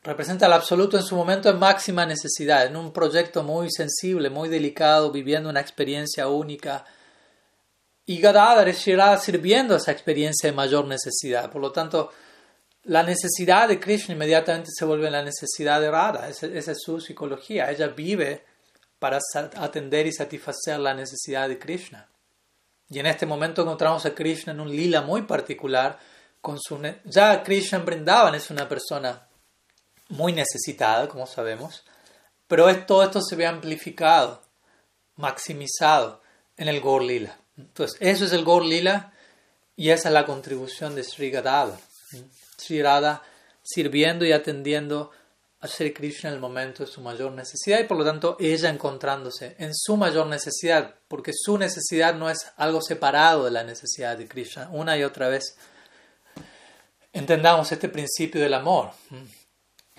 [0.04, 4.50] representa el absoluto en su momento de máxima necesidad, en un proyecto muy sensible, muy
[4.50, 6.84] delicado, viviendo una experiencia única.
[8.04, 11.50] Y Gadadhar irá sirviendo esa experiencia de mayor necesidad.
[11.50, 12.12] Por lo tanto,
[12.84, 16.28] la necesidad de Krishna inmediatamente se vuelve la necesidad de Radha.
[16.28, 17.70] Esa, esa es su psicología.
[17.70, 18.44] Ella vive
[18.98, 19.18] para
[19.56, 22.10] atender y satisfacer la necesidad de Krishna.
[22.90, 25.98] Y en este momento encontramos a Krishna en un lila muy particular.
[26.42, 29.28] Con su ya Krishna en Brindavan es una persona
[30.14, 31.84] muy necesitada, como sabemos,
[32.46, 34.42] pero todo esto se ve amplificado,
[35.16, 36.22] maximizado
[36.56, 37.36] en el Gaur Lila.
[37.56, 39.12] Entonces, eso es el Gaur Lila
[39.76, 41.78] y esa es la contribución de Sri Gadadhar.
[42.56, 43.22] Sri Radha
[43.62, 45.10] sirviendo y atendiendo
[45.60, 48.68] a Sri Krishna en el momento de su mayor necesidad y por lo tanto ella
[48.68, 54.16] encontrándose en su mayor necesidad, porque su necesidad no es algo separado de la necesidad
[54.16, 54.68] de Krishna.
[54.70, 55.56] Una y otra vez
[57.12, 58.90] entendamos este principio del amor.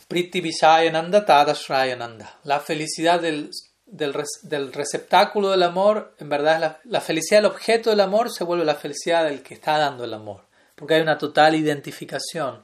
[0.07, 2.39] Priti Vishayananda Tadashrayananda.
[2.43, 3.49] La felicidad del,
[3.85, 8.75] del, receptáculo del amor, en verdad, la, felicidad del objeto del amor se vuelve la
[8.75, 10.45] felicidad del que está dando el amor.
[10.75, 12.63] Porque hay una total identificación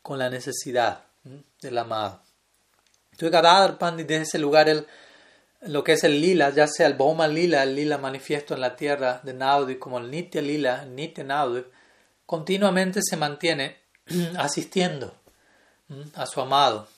[0.00, 1.04] con la necesidad
[1.60, 2.22] del amado.
[3.12, 4.86] Entonces, Gadadhar Pandit, desde ese lugar, el,
[5.62, 8.76] lo que es el lila, ya sea el Bhoma lila, el lila manifiesto en la
[8.76, 11.64] tierra de Naudi, como el Nitya lila, Nitya Naudi,
[12.24, 13.76] continuamente se mantiene
[14.38, 15.14] asistiendo
[16.14, 16.88] a su amado,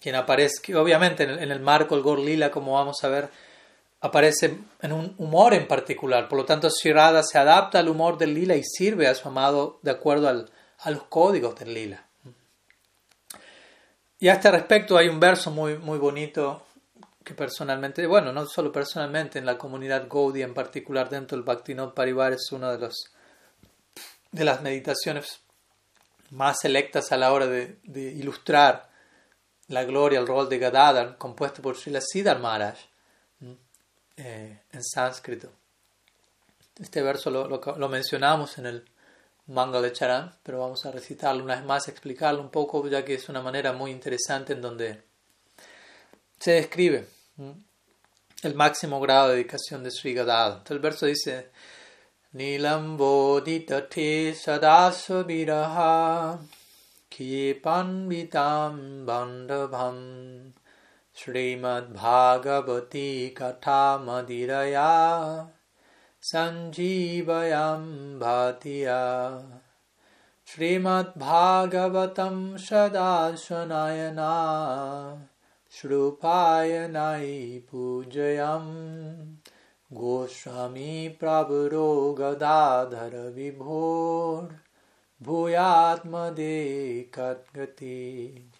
[0.00, 3.28] quien aparece, que obviamente en el, marco del Gor Lila, como vamos a ver,
[4.00, 6.28] aparece en un humor en particular.
[6.28, 9.78] Por lo tanto, Shirada se adapta al humor del Lila y sirve a su amado
[9.82, 12.04] de acuerdo al, a los códigos del Lila.
[14.20, 16.64] Y a este respecto hay un verso muy, muy bonito
[17.22, 21.92] que personalmente, bueno, no solo personalmente, en la comunidad Gaudi en particular dentro del Bhaktinod
[21.92, 23.12] Parivar es una de, los,
[24.32, 25.40] de las meditaciones
[26.30, 28.88] más selectas a la hora de, ilustrar
[29.68, 32.78] la gloria, el rol de Gadadhar, compuesto por Srila Siddhar Maharaj
[34.16, 35.50] eh, en sánscrito.
[36.78, 38.84] Este verso lo, mencionamos en el
[39.46, 43.28] Mangala Charan, pero vamos a recitarlo una vez más, explicarlo un poco, ya que es
[43.28, 45.02] una manera muy interesante en donde
[46.38, 47.06] se describe
[48.42, 50.58] el máximo grado de dedicación de Sri Gadadhar.
[50.58, 51.50] Entonces el verso dice
[52.36, 56.36] Nilamboditati sadasabiraha
[57.10, 60.52] Kipanvitam bandabham
[61.16, 65.46] Srimad Bhagavati Katha Madiraya
[66.20, 69.42] Sanjivayam Bhatiya
[70.46, 75.16] Srimad Bhagavatam Sadashanayana
[75.72, 77.62] Shrupayanai
[79.90, 84.50] Goswami Prabhuro Gadadhara Vibhor
[85.18, 88.50] Bhuyatmade Katgati.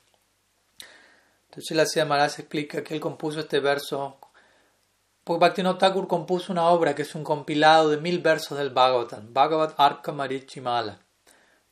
[1.50, 4.18] Entonces la Sida Maharaj explica que él compuso este verso
[5.28, 9.74] porque Bhaktivinoda compuso una obra que es un compilado de mil versos del Bhagavatam, Bhagavat
[9.76, 10.98] Arka Marichimala.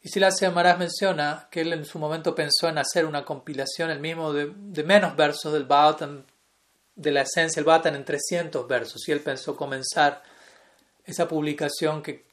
[0.03, 0.31] Y si la
[0.79, 4.85] menciona que él en su momento pensó en hacer una compilación, el mismo de, de
[4.85, 6.25] menos versos del Bhagavatam
[6.97, 10.23] de la esencia del Bhattan en 300 versos y él pensó comenzar
[11.05, 12.27] esa publicación que,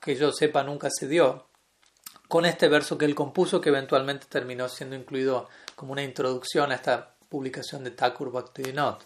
[0.00, 1.48] que yo sepa nunca se dio
[2.28, 6.76] con este verso que él compuso que eventualmente terminó siendo incluido como una introducción a
[6.76, 8.98] esta publicación de Thakur Bhaktivinoda,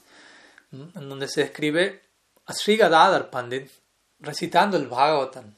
[0.72, 2.02] en donde se describe
[2.46, 3.70] a Sri Gadadhar Pandit
[4.20, 5.54] recitando el Bhagavatam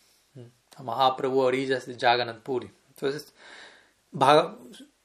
[0.76, 2.70] a Mahaprabhu orillas de Jagannath Puri.
[2.88, 3.34] Entonces,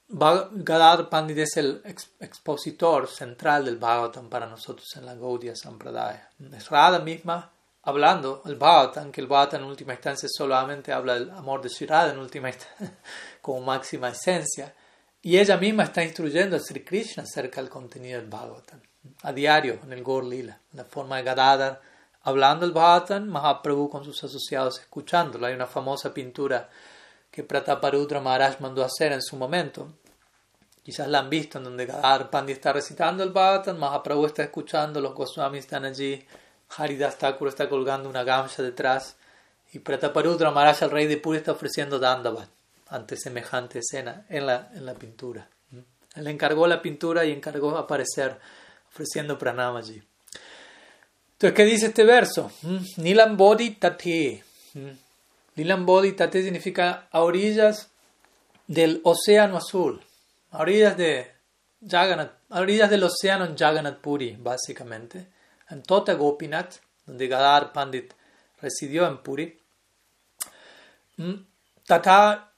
[0.08, 1.82] Gadadhar Pandit es el
[2.20, 6.30] expositor central del Bhagavatam para nosotros en la Gaudiya Sampradaya.
[6.56, 7.50] Es Radha misma
[7.82, 11.86] hablando el Bhagavatam, que el Bhagavatam en última instancia solamente habla del amor de Sri
[11.86, 12.96] Radha en última instancia,
[13.42, 14.72] como máxima esencia.
[15.22, 18.80] Y ella misma está instruyendo a Sri Krishna acerca del contenido del Bhagavatam,
[19.22, 21.80] a diario en el Gaur Lila, la forma de Gadadhar,
[22.22, 25.46] hablando el Bhagavatam, Mahaprabhu con sus asociados escuchándolo.
[25.46, 26.68] Hay una famosa pintura
[27.36, 29.92] que Prataparudra Maharaj mandó hacer en su momento.
[30.82, 35.02] Quizás la han visto, en donde Gadadhar Pandi está recitando el Bhagavatam, Mahaprabhu está escuchando,
[35.02, 36.24] los Goswamis están allí,
[36.78, 39.16] Haridas Thakur está colgando una gamsa detrás
[39.70, 42.48] y Prataparudra Maharaj, el rey de Puri, está ofreciendo Dandavat
[42.88, 45.46] ante semejante escena en la, en la pintura.
[46.14, 48.38] Él encargó la pintura y encargó aparecer
[48.88, 50.02] ofreciendo pranama allí.
[51.32, 52.50] Entonces, ¿qué dice este verso?
[52.96, 54.42] Nilam Bodhi Tate.
[55.56, 57.90] Nilam Bodhi Tate significa a orillas
[58.66, 60.02] del océano azul,
[60.50, 61.30] a orillas de
[61.80, 65.28] Jagannath, orillas del océano en Jagannath Puri, básicamente
[65.70, 66.76] en Tota Gopinath,
[67.06, 68.12] donde Gadar Pandit
[68.60, 69.58] residió en Puri.
[71.16, 71.34] Mm,
[71.86, 72.52] tata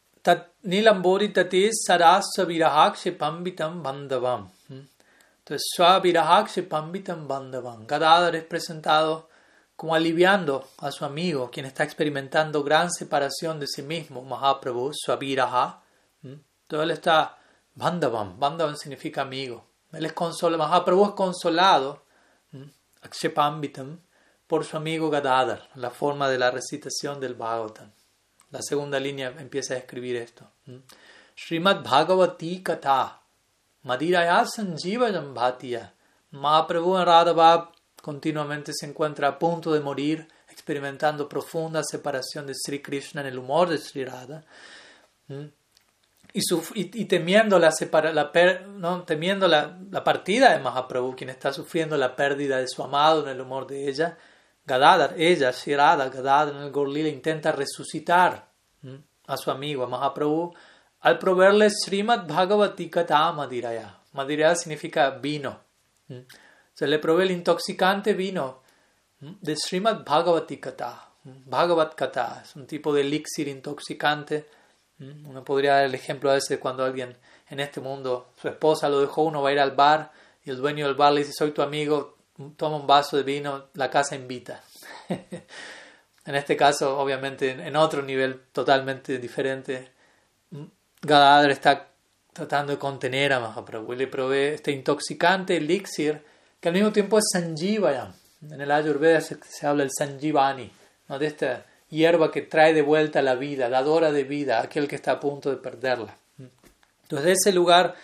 [0.65, 4.51] Nilambori tati sarasa virahakshipambitam bandavam.
[4.69, 4.87] Mm.
[5.49, 7.87] Entonces, Pambitam bandavam.
[7.87, 9.29] Gadadhar es presentado
[9.79, 15.85] como aliviando a su amigo, quien está experimentando gran separación de sí mismo, Mahaprabhu, Swabiraha.
[16.25, 17.39] Entonces, él está
[17.77, 18.41] bandavam.
[18.41, 19.65] Bandavam significa amigo.
[19.93, 22.03] Él es consolado, Mahaprabhu es consolado
[23.03, 24.01] Akshepambitam
[24.49, 27.93] por su amigo Gadadhar, la forma de la recitación del Bhagavatam.
[28.51, 30.45] La segunda línea empieza a escribir esto.
[31.37, 33.21] Srimad Bhagavati Katha
[33.85, 35.93] Madiraya Sanjivayam Bhatiya
[36.33, 37.78] Mahaprabhu Radhabab
[38.09, 43.39] continuamente se encuentra a punto de morir experimentando profunda separación de Sri Krishna en el
[43.39, 44.43] humor de Sri Radha
[46.33, 47.71] y, temiendo, la,
[48.15, 48.33] la,
[48.67, 49.03] ¿no?
[49.03, 53.29] temiendo la, la, partida de Mahaprabhu, quien está sufriendo la pérdida de su amado en
[53.29, 54.17] el humor de ella,
[54.65, 58.49] Gadadhar, ella, Shirada, Gadadhar en el Gorlila, intenta resucitar
[59.27, 60.55] a su amigo, a Mahaprabhu,
[61.01, 63.99] al proveerle Srimad Bhagavati Kata Madiraya.
[64.13, 65.61] Madiraya significa vino.
[66.79, 68.63] Se le provee el intoxicante vino
[69.19, 71.09] de Srimad Bhagavati Kata.
[71.25, 74.47] Bhagavat Kata es un tipo de elixir intoxicante.
[75.01, 77.17] Uno podría dar el ejemplo a veces cuando alguien
[77.51, 80.13] en este mundo, su esposa lo dejó, uno va a ir al bar
[80.45, 82.17] y el dueño del bar le dice, soy tu amigo,
[82.57, 84.63] toma un vaso de vino, la casa invita.
[85.09, 89.91] en este caso, obviamente, en otro nivel totalmente diferente,
[91.03, 91.89] Gadadhar está
[92.33, 96.23] tratando de contener a Mahaprabhu y le provee este intoxicante elixir
[96.61, 98.13] que al mismo tiempo es Sanjivaya.
[98.43, 100.71] En el Ayurveda se, se habla del Sanjivani,
[101.09, 101.19] ¿no?
[101.19, 105.13] de esta hierba que trae de vuelta la vida, dadora de vida, aquel que está
[105.13, 106.17] a punto de perderla.
[107.03, 107.95] Entonces, de ese lugar,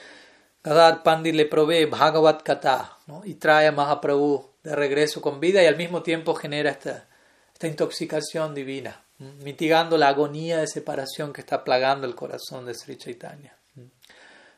[0.62, 5.66] Gadar Pandit le provee Bhagavad Kata y trae a Mahaprabhu de regreso con vida y
[5.66, 7.06] al mismo tiempo genera esta,
[7.52, 12.96] esta intoxicación divina, mitigando la agonía de separación que está plagando el corazón de Sri
[12.96, 13.54] Chaitanya.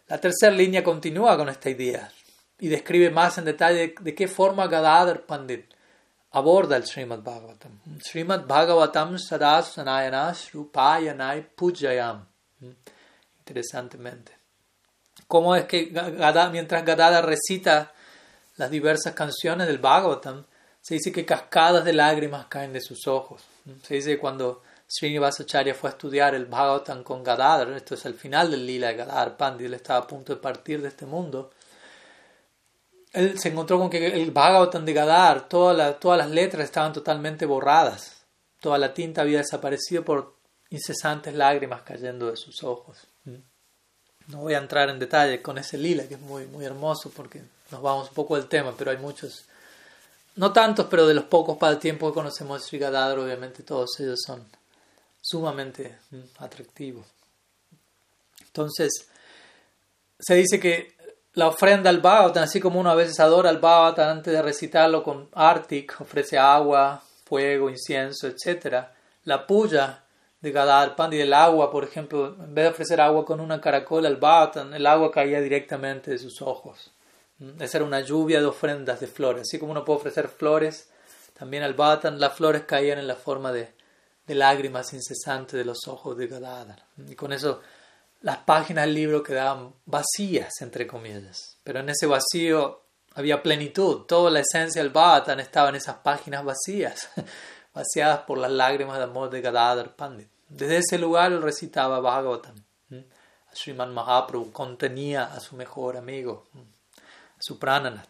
[0.06, 2.08] La tercera línea continúa con esta idea
[2.58, 5.66] y describe más en detalle de qué forma Gadadhar Pandit
[6.32, 7.80] aborda el Srimad Bhagavatam.
[8.02, 12.26] Srimad Bhagavatam Sadas Sanayanas Rupayanai Pujayam.
[13.38, 14.32] Interesantemente.
[15.26, 15.90] ¿Cómo es que
[16.52, 17.92] mientras Gadada recita
[18.56, 20.44] las diversas canciones del Bhagavatam,
[20.80, 23.42] se dice que cascadas de lágrimas caen de sus ojos?
[23.82, 28.14] Se dice que cuando Srinivasacharya fue a estudiar el Bhagavatam con Gadadhar, esto es el
[28.14, 31.50] final del lila de Gadadhar Pandit, él estaba a punto de partir de este mundo,
[33.16, 38.24] él se encontró con que el Bhagavatam de Gadar, todas las letras estaban totalmente borradas.
[38.60, 40.36] Toda la tinta había desaparecido por
[40.68, 42.98] incesantes lágrimas cayendo de sus ojos.
[43.24, 43.36] ¿Mm?
[44.28, 47.42] No voy a entrar en detalle con ese lila, que es muy, muy hermoso porque
[47.70, 49.46] nos vamos un poco del tema, pero hay muchos,
[50.34, 53.62] no tantos, pero de los pocos para el tiempo que conocemos de Sri Gadadhar, obviamente
[53.62, 54.46] todos ellos son
[55.22, 56.20] sumamente ¿mm?
[56.40, 57.06] atractivos.
[58.42, 59.08] Entonces,
[60.18, 60.95] se dice que
[61.36, 65.02] la ofrenda al Bhagavatam, así como uno a veces adora al Bhagavatam antes de recitarlo
[65.02, 68.86] con Artik, ofrece agua, fuego, incienso, etc.
[69.24, 70.02] La puya
[70.40, 74.08] de Gadar Pandi del agua, por ejemplo, en vez de ofrecer agua con una caracola
[74.08, 76.90] al Bhagavatam, el agua caía directamente de sus ojos.
[77.38, 77.60] ¿Mm?
[77.60, 79.42] Esa era una lluvia de ofrendas de flores.
[79.42, 80.88] Así como uno puede ofrecer flores,
[81.38, 83.74] también al Bhagavatam las flores caían en la forma de,
[84.28, 86.82] lágrimas incesantes de los ojos de Gadadhar.
[87.06, 87.60] Y con eso
[88.26, 91.58] las páginas del libro quedaban vacías, entre comillas.
[91.62, 92.82] Pero en ese vacío
[93.14, 93.98] había plenitud.
[94.00, 97.08] Toda la esencia del Bhagavatam estaba en esas páginas vacías,
[97.72, 100.26] vaciadas por las lágrimas de amor de Gadadhar Pandit.
[100.48, 102.56] Desde ese lugar él recitaba Bhagavatam.
[103.52, 108.06] Sriman Mahaprabhu contenía a su mejor amigo, a su pranana.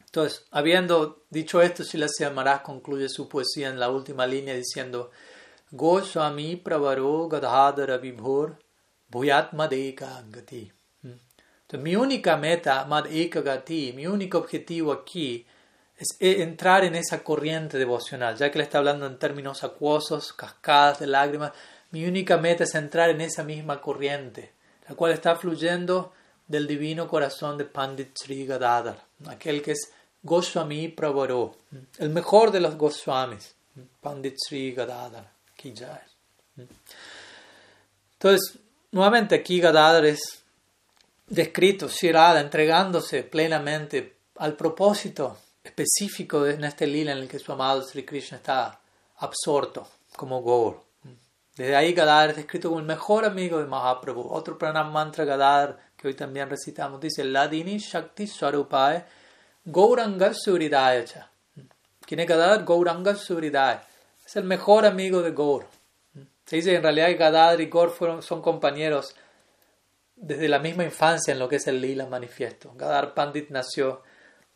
[0.00, 5.10] Entonces, habiendo dicho esto, Silasya Maharaj concluye su poesía en la última línea diciendo
[5.70, 8.58] Goswami Pravaro Gadadhara Vibhor
[9.10, 10.72] Bhuyat Madeka Gati.
[11.02, 15.46] Entonces, mi única meta, Madeka Gati, mi único objetivo aquí
[15.96, 21.00] es entrar en esa corriente devocional, ya que le está hablando en términos acuosos, cascadas
[21.00, 21.52] de lágrimas.
[21.90, 24.52] Mi única meta es entrar en esa misma corriente,
[24.88, 26.12] la cual está fluyendo
[26.48, 29.92] del divino corazón de Pandit Sri Gadadhar, aquel que es
[30.22, 31.56] Goswami Pravaro,
[31.98, 33.54] el mejor de los Goswamis,
[34.00, 35.30] Pandit Sri Gadadhar.
[38.12, 38.58] Entonces,
[38.92, 40.42] nuevamente aquí Gadadhar es
[41.26, 47.82] descrito, Shirada, entregándose plenamente al propósito específico en este lila en el que su amado
[47.82, 48.80] Sri Krishna está
[49.18, 49.86] absorto
[50.16, 50.82] como Gaur.
[51.56, 54.28] Desde ahí Gadadhar es descrito como el mejor amigo de Mahaprabhu.
[54.32, 59.04] Otro pranam mantra Gadadhar que hoy también recitamos dice Ladini Shakti Swarupae
[59.64, 61.30] Gauranga Suridayacha.
[62.06, 62.64] ¿Quién es Gadadhar?
[62.64, 63.86] Gauranga Suridaya.
[64.24, 65.66] Es el mejor amigo de Gaur.
[66.50, 67.08] Se dice que en realidad
[67.58, 69.14] y Gaur fueron, son compañeros
[70.16, 72.72] desde la misma infancia en lo que es el lila manifiesto.
[72.74, 74.02] Gadadhar Pandit nació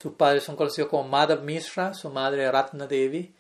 [0.05, 3.35] sus padres son conocidos como Madhav Mishra, su madre Ratna Devi.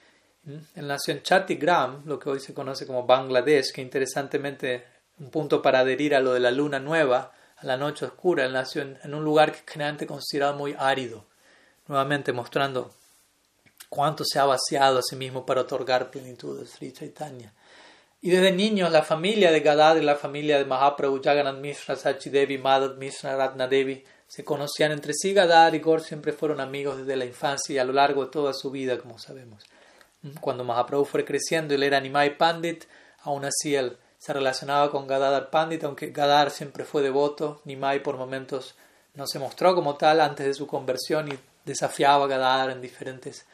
[0.44, 0.56] ¿Mm?
[0.76, 4.86] Él nació en Chatigram, lo que hoy se conoce como Bangladesh, que interesantemente,
[5.18, 8.46] un punto para adherir a lo de la luna nueva, a la noche oscura.
[8.46, 11.26] Él nació en, un lugar que es generalmente considerado muy árido,
[11.86, 12.94] nuevamente mostrando
[13.90, 17.52] cuánto se ha vaciado a sí mismo para otorgar plenitud de Sri Chaitanya.
[18.24, 22.30] Y desde niños, la familia de Gadad y la familia de Mahaprabhu, Jagannath Mishra, Sachi
[22.30, 25.34] Devi, Madhav Mishra, Ratna Devi, se conocían entre sí.
[25.34, 28.54] Gadar y Gor siempre fueron amigos desde la infancia y a lo largo de toda
[28.54, 29.62] su vida, como sabemos.
[30.40, 32.84] Cuando Mahaprabhu fue creciendo, él era Nimai Pandit,
[33.24, 37.60] aún así él se relacionaba con Gadadhar Pandit, aunque Gadar siempre fue devoto.
[37.66, 38.74] Nimai por momentos
[39.12, 43.44] no se mostró como tal antes de su conversión y desafiaba a Gadadhar en diferentes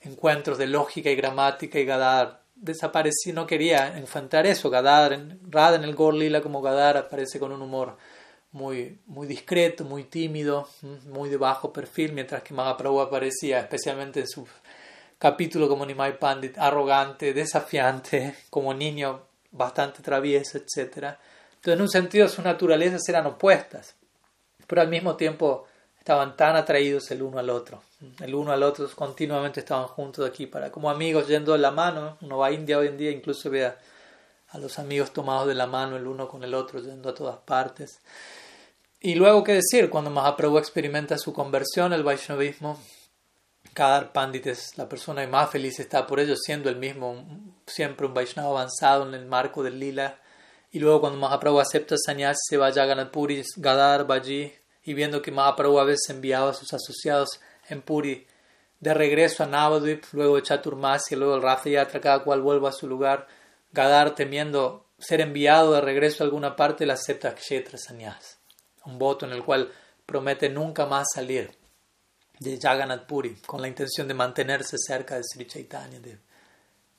[0.00, 4.70] encuentros de lógica y gramática y Gadar desapareció, no quería enfrentar eso.
[4.70, 5.18] Gadar,
[5.50, 7.98] Radha en el Gorlila como Gadar aparece con un humor
[8.52, 10.68] muy, muy discreto, muy tímido,
[11.06, 14.46] muy de bajo perfil, mientras que Mahaprabhu aparecía especialmente en su
[15.18, 21.16] capítulo como Nimai Pandit, arrogante, desafiante, como niño bastante travieso, etc.
[21.56, 23.96] Entonces, en un sentido, sus naturalezas eran opuestas,
[24.66, 25.66] pero al mismo tiempo
[25.98, 27.82] estaban tan atraídos el uno al otro.
[28.20, 32.18] El uno al otro continuamente estaban juntos aquí, para como amigos yendo de la mano.
[32.20, 33.78] Uno va a India hoy en día, incluso ve a,
[34.58, 38.00] los amigos tomados de la mano el uno con el otro, yendo a todas partes.
[39.00, 39.88] Y luego, ¿qué decir?
[39.88, 42.78] Cuando Mahaprabhu experimenta su conversión al Vaishnavismo,
[43.72, 47.24] cada Pandit es la persona más feliz está por ello, siendo el mismo
[47.66, 50.18] siempre un Vaishnava avanzado en el marco del lila.
[50.70, 53.14] Y luego cuando Mahaprabhu acepta sannyas, se va a Jagannath
[53.56, 54.52] Gadar, Baji,
[54.84, 58.26] y viendo que Mahaprabhu a veces enviaba a sus asociados en Puri
[58.80, 62.72] de regreso a Navadvip, luego de Chaturmasya, luego el Rafa Yatra, cada cual vuelva a
[62.72, 63.26] su lugar,
[63.72, 68.42] Gadar temiendo ser enviado de regreso a alguna parte, le acepta Kshetra Sannyas
[68.84, 69.70] un voto en el cual
[70.06, 71.56] promete nunca más salir
[72.38, 76.00] de Jagannath Puri con la intención de mantenerse cerca de Sri Chaitanya.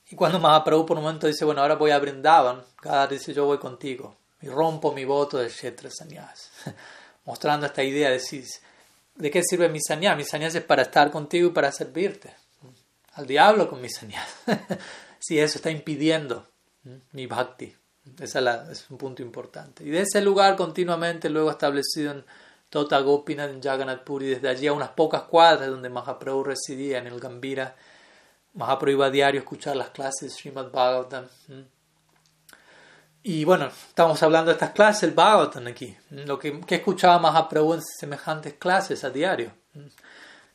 [0.08, 3.44] Y cuando Mahaprabhu por un momento dice, bueno, ahora voy a Brindavan, cada dice, yo
[3.46, 6.50] voy contigo y rompo mi voto de Kshetra Sanyas,
[7.24, 8.44] mostrando esta idea de, si,
[9.14, 10.16] de qué sirve mi sanyas.
[10.16, 12.34] Mi sanyas es para estar contigo y para servirte.
[13.14, 14.28] Al diablo con mi sanyas.
[15.18, 16.46] si eso está impidiendo
[17.12, 17.74] mi bhakti.
[18.20, 18.40] Ese
[18.70, 19.84] es un punto importante.
[19.84, 22.24] Y de ese lugar continuamente luego establecido en
[22.68, 27.06] Tota Gopinath, en Jagannath Puri, desde allí a unas pocas cuadras donde Mahaprabhu residía, en
[27.06, 27.76] el Gambira.
[28.54, 31.26] Mahaprabhu iba a diario a escuchar las clases de Srimad Bhagavatam.
[33.26, 35.96] Y bueno, estamos hablando de estas clases, el Bhagavatam aquí.
[36.10, 39.50] Lo que, que escuchaba Mahaprabhu en semejantes clases a diario.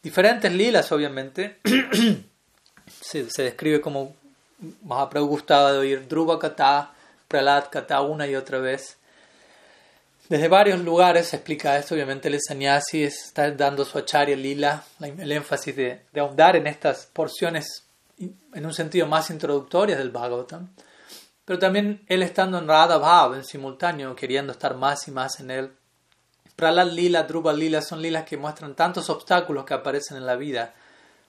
[0.04, 1.60] Diferentes lilas, obviamente.
[3.02, 4.16] se, se describe como
[4.84, 6.94] Mahaprabhu gustaba de oír Dhruva Kata,
[7.28, 8.98] Pralat Kata una y otra vez.
[10.30, 15.32] Desde varios lugares se explica esto, obviamente el sannyasi está dando su acharya lila, el
[15.32, 17.86] énfasis de, ahondar en estas porciones
[18.20, 20.70] en un sentido más introductorio del Bhagavatam,
[21.50, 25.50] pero también él estando en Radha Bhav en simultáneo, queriendo estar más y más en
[25.50, 25.74] él.
[26.56, 30.76] Pralat Lila, Dhruva Lila son lilas que muestran tantos obstáculos que aparecen en la vida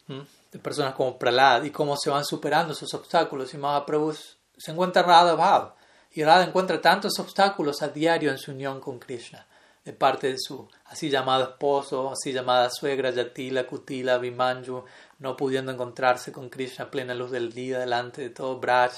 [0.07, 3.55] de personas como Pralad y cómo se van superando esos obstáculos.
[3.55, 5.73] Y Mahaprabhu se encuentra en Radha Bhav
[6.13, 9.47] Y Radha encuentra tantos obstáculos a diario en su unión con Krishna,
[9.87, 14.85] de parte de su así llamado esposo, así llamada suegra Yatila, Kutila, Vimanju,
[15.21, 18.93] no pudiendo encontrarse con Krishna a plena luz del día delante de todo Braj,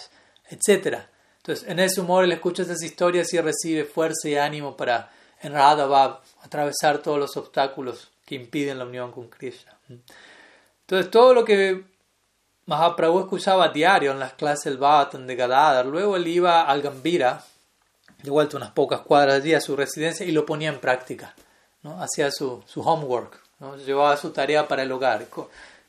[0.51, 1.12] etc.
[1.43, 5.55] Entonces, en ese humor él escucha esas historias y recibe fuerza y ánimo para en
[5.55, 9.77] Radha atravesar todos los obstáculos que impiden la unión con Krishna.
[9.89, 11.83] Entonces, todo lo que
[12.67, 16.81] Mahaprabhu escuchaba a diario en las clases del Bhattan de Gadadhar, luego él iba al
[16.81, 17.43] Gambira,
[18.23, 21.35] de vuelta unas pocas cuadras allí a su residencia, y lo ponía en práctica.
[21.99, 23.41] Hacía su, su homework,
[23.85, 25.27] llevaba su tarea para el hogar.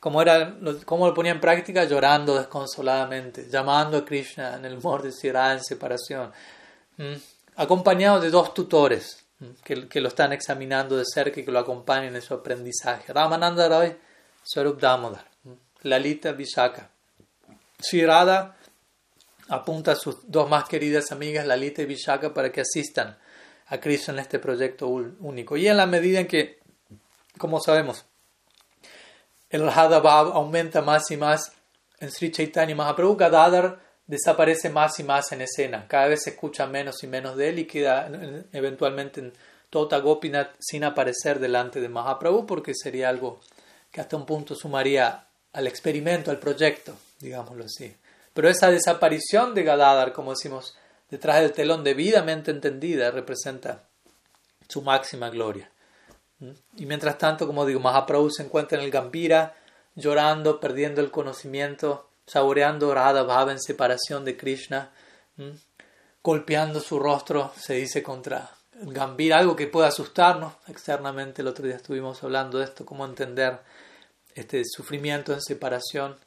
[0.03, 1.85] Como, era, ¿Cómo lo ponía en práctica?
[1.85, 6.29] Llorando desconsoladamente, llamando a Krishna en el humor de ciudad en separación,
[7.55, 9.23] acompañado de dos tutores
[9.63, 13.13] que, que, lo están examinando de cerca y que lo acompañan en su aprendizaje.
[13.13, 13.95] Ramananda Roy,
[14.43, 15.23] Swarup Damodar.
[15.83, 16.89] Lalita Vishaka.
[17.79, 18.57] Shirada
[19.47, 23.17] apunta a sus dos más queridas amigas, Lalita y Vishaka, para que asistan
[23.67, 25.55] a Krishna en este proyecto único.
[25.55, 26.59] Y en la medida en que,
[27.37, 28.03] como sabemos,
[29.53, 31.51] el Radha aumenta más y más
[31.99, 35.87] en Sri Chaitanya Mahaprabhu, Gadadhar desaparece más y más en escena.
[35.87, 38.09] Cada vez se escucha menos y menos de él y queda
[38.51, 39.31] eventualmente en
[39.69, 43.41] Tota Gopinath sin aparecer delante de Mahaprabhu porque sería algo
[43.91, 47.95] que hasta un punto sumaría al experimento, al proyecto, digámoslo así.
[48.33, 50.75] Pero esa desaparición de Gadadhar, como decimos,
[51.11, 53.83] detrás del telón debidamente entendida, representa
[54.67, 55.69] su máxima gloria.
[56.77, 59.55] Y mientras tanto, como digo, Mahaprabhu se encuentra en el Gambira,
[59.95, 64.91] llorando, perdiendo el conocimiento, saboreando Radha Bhava en separación de Krishna,
[66.21, 70.53] golpeando su rostro, se dice contra Gambira, algo que puede asustarnos.
[70.67, 71.41] Externamente.
[71.41, 73.59] El otro día estuvimos hablando de esto, cómo entender
[74.35, 76.17] este sufrimiento en separación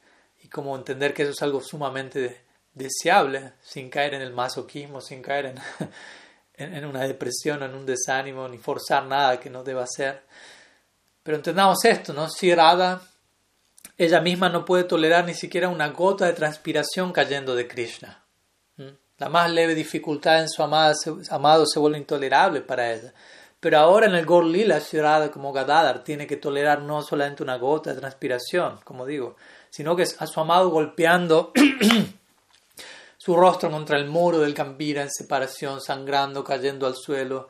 [0.41, 2.41] y cómo entender que eso es algo sumamente
[2.73, 5.55] deseable, sin caer en el masoquismo, sin caer en,
[6.57, 10.23] en, una depresión, en un desánimo, ni forzar nada que no deba hacer.
[11.23, 12.29] Pero entendamos esto, ¿no?
[12.29, 13.01] Si Radha,
[13.97, 18.23] ella misma no puede tolerar ni siquiera una gota de transpiración cayendo de Krishna.
[19.19, 23.13] La más leve dificultad en su amado se vuelve intolerable para ella.
[23.59, 27.93] Pero ahora en el Gorlila, Lila, como Gadadhar, tiene que tolerar no solamente una gota
[27.93, 29.35] de transpiración, como digo,
[29.71, 31.51] sino que es a su amado golpeando
[33.27, 37.49] su rostro contra el muro del Gambira en separación, sangrando, cayendo al suelo.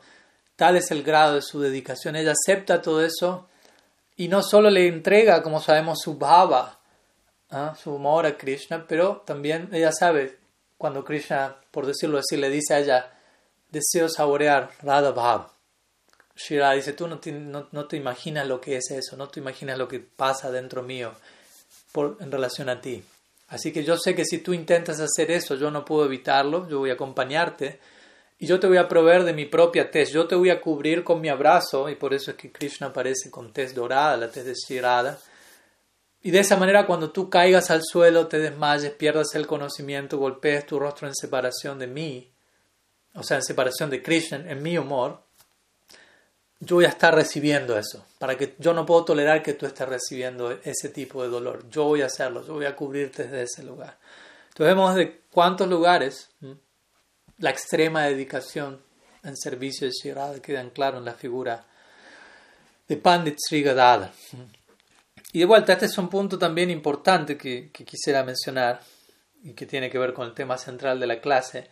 [0.56, 2.16] Tal es el grado de su dedicación.
[2.16, 3.46] Ella acepta todo eso
[4.16, 6.80] y no solo le entrega, como sabemos, su bhava,
[7.50, 7.76] ¿ah?
[7.80, 10.38] su amor a Krishna, pero también ella sabe
[10.76, 13.12] cuando Krishna, por decirlo así, le dice a ella,
[13.70, 15.52] deseo saborear Radha Bhava
[16.34, 19.78] Shira dice, tú no te, no, te, imaginas lo que es eso, no te imaginas
[19.78, 21.12] lo que pasa dentro mío
[21.92, 23.04] por, en relación a ti.
[23.48, 26.78] Así que yo sé que si tú intentas hacer eso, yo no puedo evitarlo, yo
[26.80, 27.80] voy a acompañarte
[28.38, 31.02] y yo te voy a proveer de mi propia tez, yo te voy a cubrir
[31.02, 34.44] con mi abrazo y por eso es que Krishna aparece con tez dorada, la tez
[34.44, 34.54] de.
[36.20, 40.66] Y de esa manera cuando tú caigas al suelo, te desmayes, pierdas el conocimiento, golpees
[40.66, 42.32] tu rostro en separación de mí,
[43.14, 45.22] o sea, en separación de Krishna, en mi humor,
[46.60, 49.88] yo voy a estar recibiendo eso, para que yo no puedo tolerar que tú estés
[49.88, 51.68] recibiendo ese tipo de dolor.
[51.70, 53.96] Yo voy a hacerlo, yo voy a cubrirte desde ese lugar.
[54.48, 56.30] Entonces vemos de cuántos lugares
[57.38, 58.82] la extrema dedicación
[59.22, 61.64] en servicio de Shirada quedan claro en la figura
[62.88, 64.12] de Pandit Sri Gadada.
[65.32, 68.80] Y de vuelta, este es un punto también importante que, que quisiera mencionar
[69.42, 71.68] y que tiene que ver con el tema central de la clase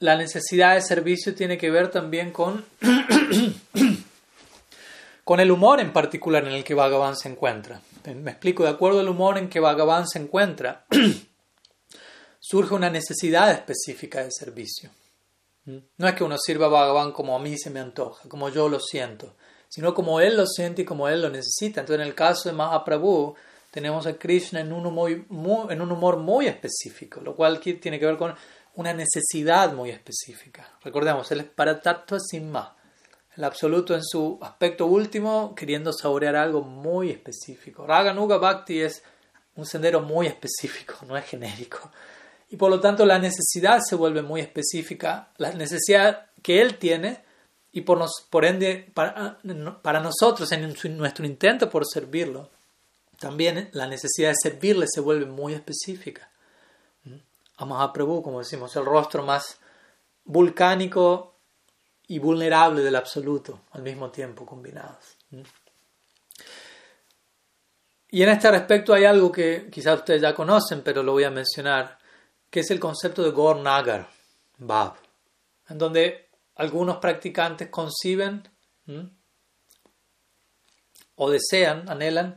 [0.00, 2.64] la necesidad de servicio tiene que ver también con,
[5.24, 7.80] con el humor en particular en el que Bhagavan se encuentra.
[8.04, 10.86] Me explico, de acuerdo al humor en que Bhagavan se encuentra,
[12.40, 14.90] surge una necesidad específica de servicio.
[15.98, 18.70] No es que uno sirva a Bhagavan como a mí se me antoja, como yo
[18.70, 19.34] lo siento,
[19.68, 21.80] sino como él lo siente y como él lo necesita.
[21.80, 23.34] Entonces, en el caso de Mahaprabhu,
[23.70, 27.98] tenemos a Krishna en un humor muy, en un humor muy específico, lo cual tiene
[27.98, 28.34] que ver con
[28.74, 30.68] una necesidad muy específica.
[30.82, 32.70] Recordemos, él es para tattva sin más.
[33.36, 37.86] El absoluto en su aspecto último, queriendo saborear algo muy específico.
[37.86, 39.02] Raganuga Bhakti es
[39.54, 41.90] un sendero muy específico, no es genérico.
[42.50, 47.22] Y por lo tanto la necesidad se vuelve muy específica, la necesidad que él tiene
[47.72, 49.38] y por, nos, por ende para,
[49.82, 52.50] para nosotros en nuestro intento por servirlo,
[53.18, 56.30] también la necesidad de servirle se vuelve muy específica
[57.58, 59.60] a Mahaprabhu, como decimos, el rostro más
[60.24, 61.34] volcánico
[62.06, 65.16] y vulnerable del absoluto al mismo tiempo combinados.
[68.10, 71.30] Y en este respecto hay algo que quizás ustedes ya conocen, pero lo voy a
[71.30, 71.98] mencionar,
[72.48, 74.08] que es el concepto de Gornagar.
[74.58, 74.94] Bhav,
[75.68, 78.42] en donde algunos practicantes conciben
[81.16, 82.36] o desean, anhelan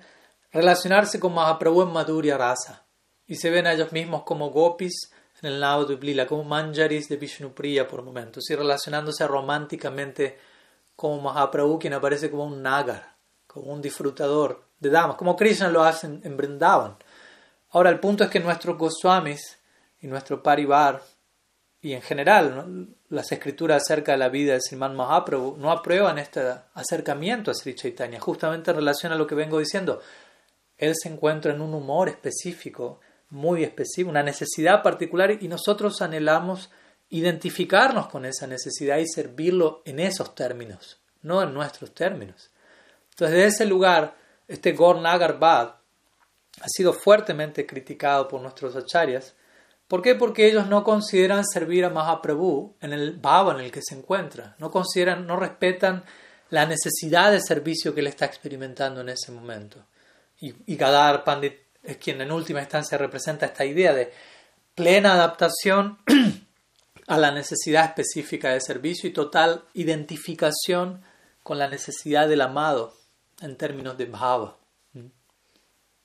[0.52, 2.86] relacionarse con Mahaprabhu en Madhurya Rasa
[3.32, 5.10] y se ven a ellos mismos como gopis
[5.42, 10.38] en el lado de Blila, como manjaris de Vishnupriya por momentos y relacionándose románticamente
[10.98, 13.16] con Mahaprabhu, quien aparece como un nagar,
[13.48, 16.98] como un disfrutador de damas, como Krishna lo hace en, Vrindavan.
[17.70, 19.58] Ahora, el punto es que nuestros Goswamis
[20.02, 21.02] y nuestro Parivar
[21.80, 26.42] y en general las escrituras acerca de la vida de Sriman Mahaprabhu no aprueban este
[26.74, 30.02] acercamiento a Sri Chaitanya, justamente en relación a lo que vengo diciendo.
[30.78, 33.00] Él se encuentra en un humor específico,
[33.32, 36.70] muy específico, una necesidad particular y nosotros anhelamos
[37.10, 42.52] identificarnos con esa necesidad y servirlo en esos términos, no en nuestros términos.
[43.10, 44.16] Entonces, de ese lugar,
[44.48, 45.76] este Gornagar Bad
[46.62, 49.36] ha sido fuertemente criticado por nuestros acharyas
[49.92, 50.16] ¿Por qué?
[50.16, 54.56] Porque ellos no consideran servir a Mahaprabhu en el bhava en el que se encuentra.
[54.58, 56.06] No consideran, no respetan
[56.50, 59.86] la necesidad de servicio que él está experimentando en ese momento.
[60.40, 64.12] Y, y Gadar Pandit es quien en última instancia representa esta idea de
[64.76, 66.00] plena adaptación
[67.08, 71.02] a la necesidad específica de servicio y total identificación
[71.44, 72.94] con la necesidad del amado
[73.42, 74.58] en términos de bhava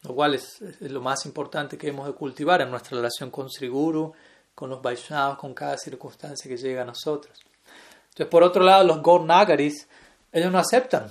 [0.07, 3.69] lo cual es, lo más importante que hemos de cultivar en nuestra relación con Sri
[3.69, 4.13] Guru,
[4.55, 7.39] con los Vaishnavas, con cada circunstancia que llega a nosotros.
[8.11, 9.89] Entonces, por otro lado, los Gaur Nagaris,
[10.33, 11.11] ellos no aceptan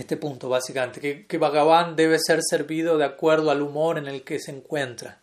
[0.00, 4.22] este punto, básicamente, que, que Bhagavan debe ser servido de acuerdo al humor en el
[4.22, 5.22] que se encuentra.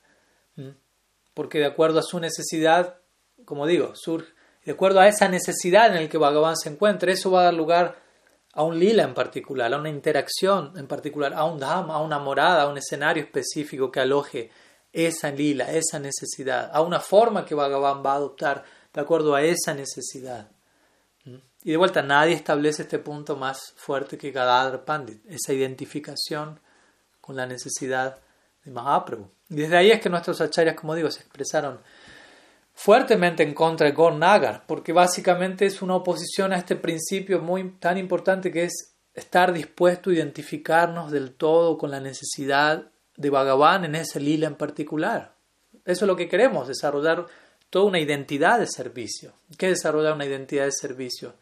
[1.33, 2.97] Porque de acuerdo a su necesidad,
[3.45, 7.29] como digo, surge, de acuerdo a esa necesidad en el que Bhagavan se encuentra, eso
[7.29, 7.97] va a dar lugar
[8.53, 12.19] a un lila en particular, a una interacción en particular, a un dhamma, a una
[12.19, 14.49] morada, a un escenario específico que aloje
[14.91, 18.63] esa lila, esa necesidad, a una forma que Bhagavan va a adoptar
[18.93, 20.49] de acuerdo a esa necesidad.
[21.65, 26.59] Y de vuelta, nadie establece este punto más fuerte que Gadadhar Pandit, esa identificación
[27.19, 28.19] con la necesidad
[28.63, 29.31] de Mahaprabhu.
[29.49, 31.79] Y desde ahí es que nuestros acharyas, como digo, se expresaron
[32.71, 37.97] fuertemente en contra de Gornagar, porque básicamente es una oposición a este principio muy tan
[37.97, 43.95] importante que es estar dispuesto a identificarnos del todo con la necesidad de Bhagavan en
[43.95, 45.33] ese lila en particular.
[45.83, 47.25] Eso es lo que queremos, desarrollar
[47.71, 49.33] toda una identidad de servicio.
[49.57, 51.33] ¿Qué es desarrollar una identidad de servicio?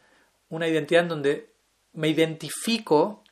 [0.53, 1.49] Una identidad en donde
[1.93, 3.23] me identifico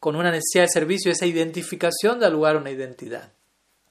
[0.00, 3.30] con una necesidad de servicio, esa identificación da lugar a una identidad.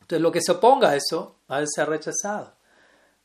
[0.01, 2.53] Entonces lo que se oponga a eso va a ser rechazado.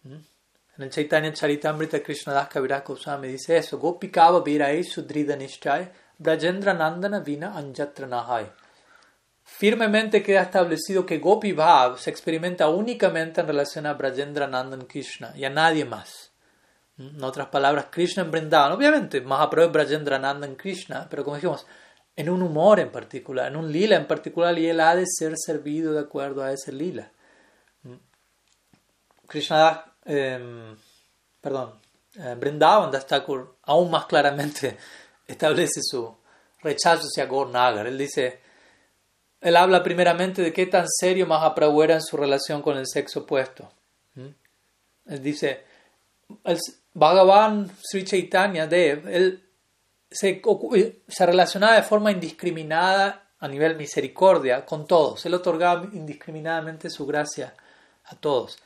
[0.05, 7.19] En el Chaitanya Charitamrita Krishnadas Kaviraj Goswami dice eso, Gopikava Virai Sudrida Nishchay Brajendra Nandana
[7.19, 8.47] Vina Anjatra Nahai.
[9.43, 15.33] Firmemente queda establecido que Gopi Bhav se experimenta únicamente en relación a Brajendra Nandan Krishna
[15.37, 16.30] y a nadie más.
[17.01, 18.73] En otras palabras, Krishna en Vrindavan.
[18.73, 21.67] Obviamente, Mahaprabhu es Brajendra Nandan Krishna, pero como dijimos,
[22.15, 25.35] en un humor en particular, en un lila en particular, y él ha de ser
[25.37, 27.11] servido de acuerdo a ese lila.
[29.27, 30.75] Krishna eh,
[31.41, 31.75] perdón,
[32.17, 32.91] eh, Brindavan
[33.63, 34.77] aún más claramente
[35.27, 36.17] establece su
[36.63, 37.87] rechazo hacia Gornagar.
[37.87, 38.41] Él dice,
[39.41, 43.21] él habla primeramente de qué tan serio Mahaprabhu era en su relación con el sexo
[43.21, 43.71] opuesto.
[44.15, 44.29] ¿Mm?
[45.07, 45.65] Él dice,
[46.95, 49.49] Bhagavan Sri Chaitanya Dev, él
[50.11, 50.43] se,
[51.09, 55.25] se relacionaba de forma indiscriminada a nivel misericordia con todos.
[55.27, 57.55] Él otorgaba indiscriminadamente su gracia
[58.05, 58.59] a todos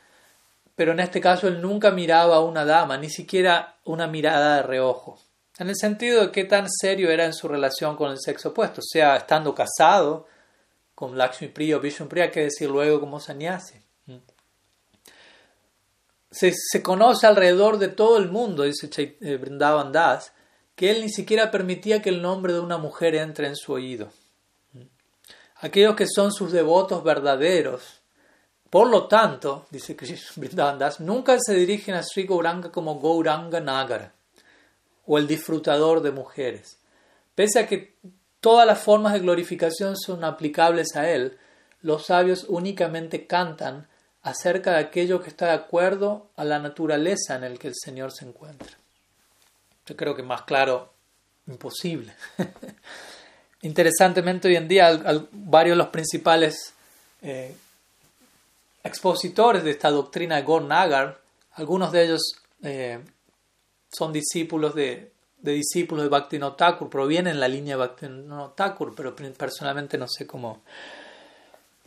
[0.77, 4.63] pero en este caso él nunca miraba a una dama, ni siquiera una mirada de
[4.63, 5.21] reojo,
[5.59, 8.81] en el sentido de qué tan serio era en su relación con el sexo opuesto,
[8.83, 10.27] sea estando casado
[10.95, 13.84] con Lakshmi Priya o Vishnu Priya, que decir luego como sannyasi.
[16.35, 20.33] Se, conoce alrededor de todo el mundo, dice eh, Brindavan Das,
[20.75, 24.11] que él ni siquiera permitía que el nombre de una mujer entre en su oído.
[25.57, 28.03] Aquellos que son sus devotos verdaderos,
[28.69, 34.13] por lo tanto, dice Krishna Das, nunca se dirigen a Sri Gauranga como Gauranga Nagara
[35.07, 36.79] o el disfrutador de mujeres.
[37.37, 37.95] Pese a que
[38.41, 41.39] todas las formas de glorificación son aplicables a él,
[41.81, 43.87] los sabios únicamente cantan
[44.25, 48.11] acerca de aquello que está de acuerdo a la naturaleza en el que el Señor
[48.11, 48.77] se encuentra.
[49.87, 50.93] Yo creo que más claro,
[51.47, 52.15] imposible.
[53.63, 54.99] Interesantemente, hoy en día
[55.31, 56.73] varios de los principales
[57.21, 57.55] eh,
[58.83, 61.21] expositores de esta doctrina de Gornagar,
[61.53, 62.23] algunos de ellos
[62.63, 63.01] eh,
[63.93, 67.89] son discípulos de, discípulos de Bhaktivinoda provienen de la línea de
[68.55, 70.63] Thakur, pero personalmente no sé cómo,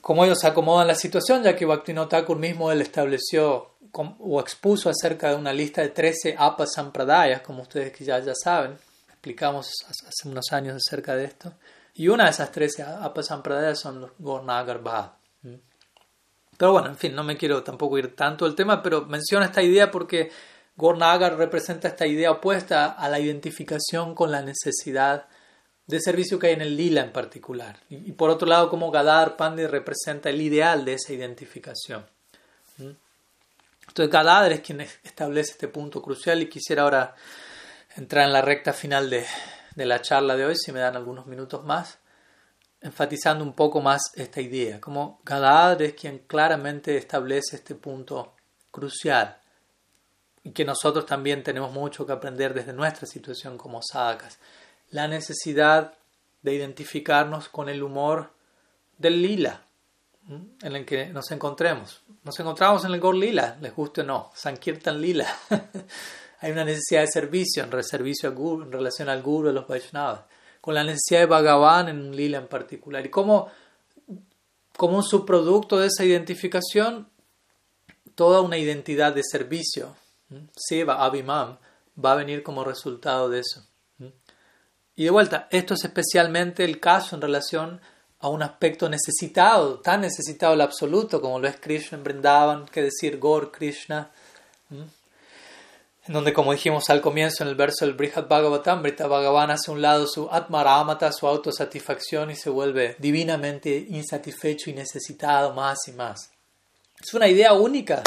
[0.08, 5.32] cómo ellos acomodan la situación, ya que Bhaktivinoda Thakur mismo él estableció o expuso acerca
[5.32, 8.78] de una lista de 13 apasampradayas, como ustedes ya, ya saben,
[9.10, 11.52] explicamos hace unos años acerca de esto,
[11.94, 14.80] y una de esas 13 apasampradayas son los Gornagar
[16.56, 19.62] Pero bueno, en fin, no me quiero tampoco ir tanto al tema, pero menciono esta
[19.62, 20.32] idea porque
[20.78, 25.28] Gornagar representa esta idea opuesta a la identificación con la necesidad
[25.88, 27.80] de servicio que hay en el lila en particular.
[27.90, 32.06] Y, por otro lado, como Gadar Pandi representa el ideal de esa identificación.
[32.78, 32.92] ¿Mm?
[33.88, 37.16] Entonces, Gadar es quien establece este punto crucial y quisiera ahora
[37.96, 39.26] entrar en la recta final de,
[39.76, 41.98] de la charla de hoy, si me dan algunos minutos más,
[42.82, 44.82] enfatizando un poco más esta idea.
[44.82, 48.36] Como Gadar es quien claramente establece este punto
[48.72, 49.40] crucial
[50.44, 54.38] y que nosotros también tenemos mucho que aprender desde nuestra situación como sadhakas.
[54.90, 55.94] La necesidad
[56.42, 58.32] de identificarnos con el humor
[58.98, 59.68] del lila
[60.30, 62.02] en el que nos encontremos.
[62.24, 65.28] Nos encontramos en el Gor Lila, les guste o no, Sankirtan Lila.
[66.40, 70.22] Hay una necesidad de servicio, en, servicio en relación al Guru, a los Vaishnavas,
[70.62, 73.06] con la necesidad de Bhagavan en un Lila en particular.
[73.06, 73.50] Y como,
[74.76, 77.08] como un subproducto de esa identificación,
[78.14, 79.96] toda una identidad de servicio
[80.56, 81.58] Seva, Abhimam,
[82.04, 83.66] va a venir como resultado de eso.
[84.98, 87.80] Y de vuelta, esto es especialmente el caso en relación
[88.20, 92.82] a un aspecto necesitado, tan necesitado el absoluto como lo es Krishna en Vrindavan, que
[92.82, 94.10] decir Gor Krishna,
[94.72, 99.70] en donde como dijimos al comienzo en el verso del Brihad Bhagavatam, Brita Bhagavan hace
[99.70, 105.92] un lado su Atmaramata, su autosatisfacción y se vuelve divinamente insatisfecho y necesitado más y
[105.92, 106.32] más.
[107.00, 108.02] Es una idea única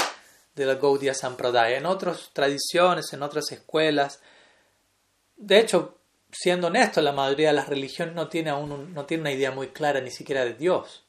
[0.57, 1.79] de la Gaudiya Sampradaya.
[1.79, 4.19] En otras tradiciones, en otras escuelas,
[5.37, 6.00] de hecho,
[6.33, 9.69] siendo honesto, la mayoría de las religiones no tiene, aún no tiene una idea muy
[9.69, 11.05] clara ni siquiera de Dios.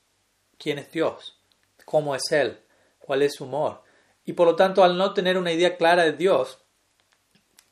[0.58, 1.40] ¿Quién es Dios?
[1.86, 2.60] ¿Cómo es Él?
[3.00, 3.82] ¿Cuál es su humor?
[4.26, 6.60] Y por lo tanto, al no tener una idea clara de Dios,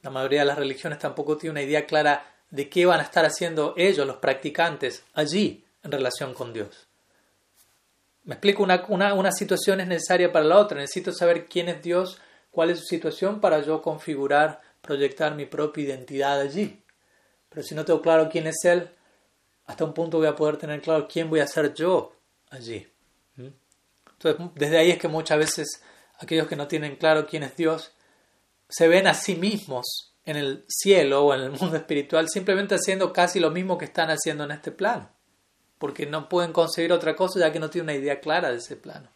[0.02, 3.26] la mayoría de las religiones tampoco tiene una idea clara de qué van a estar
[3.26, 6.88] haciendo ellos, los practicantes, allí en relación con Dios.
[8.24, 8.84] Me explico, una,
[9.14, 10.80] una, situación es necesaria para la otra.
[10.80, 12.20] Necesito saber quién es Dios,
[12.52, 16.82] cuál es su situación para yo configurar, proyectar mi propia identidad allí.
[17.50, 18.90] Pero si no tengo claro quién es Él,
[19.66, 22.16] hasta un punto voy a poder tener claro quién voy a ser yo
[22.50, 22.88] allí.
[23.36, 23.48] ¿Mm?
[24.12, 25.84] Entonces, desde ahí es que muchas veces
[26.20, 27.94] aquellos que no tienen claro quién es Dios
[28.68, 33.12] se ven a sí mismos en el cielo o en el mundo espiritual simplemente haciendo
[33.14, 35.10] casi lo mismo que están haciendo en este plano
[35.80, 38.76] porque no pueden conseguir otra cosa ya que no tienen una idea clara de ese
[38.76, 39.10] plano.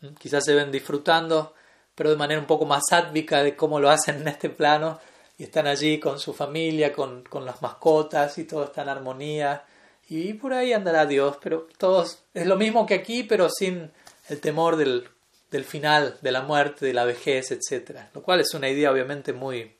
[0.00, 0.14] ¿Mm?
[0.14, 1.54] Quizás se ven disfrutando,
[1.94, 4.98] pero de manera un poco más ádvica de cómo lo hacen en este plano
[5.40, 9.64] y están allí con su familia, con, con las mascotas y todo está en armonía
[10.06, 13.90] y por ahí andará Dios, pero todos es lo mismo que aquí, pero sin
[14.28, 15.08] el temor del,
[15.50, 18.00] del final, de la muerte, de la vejez, etc.
[18.12, 19.74] Lo cual es una idea obviamente muy,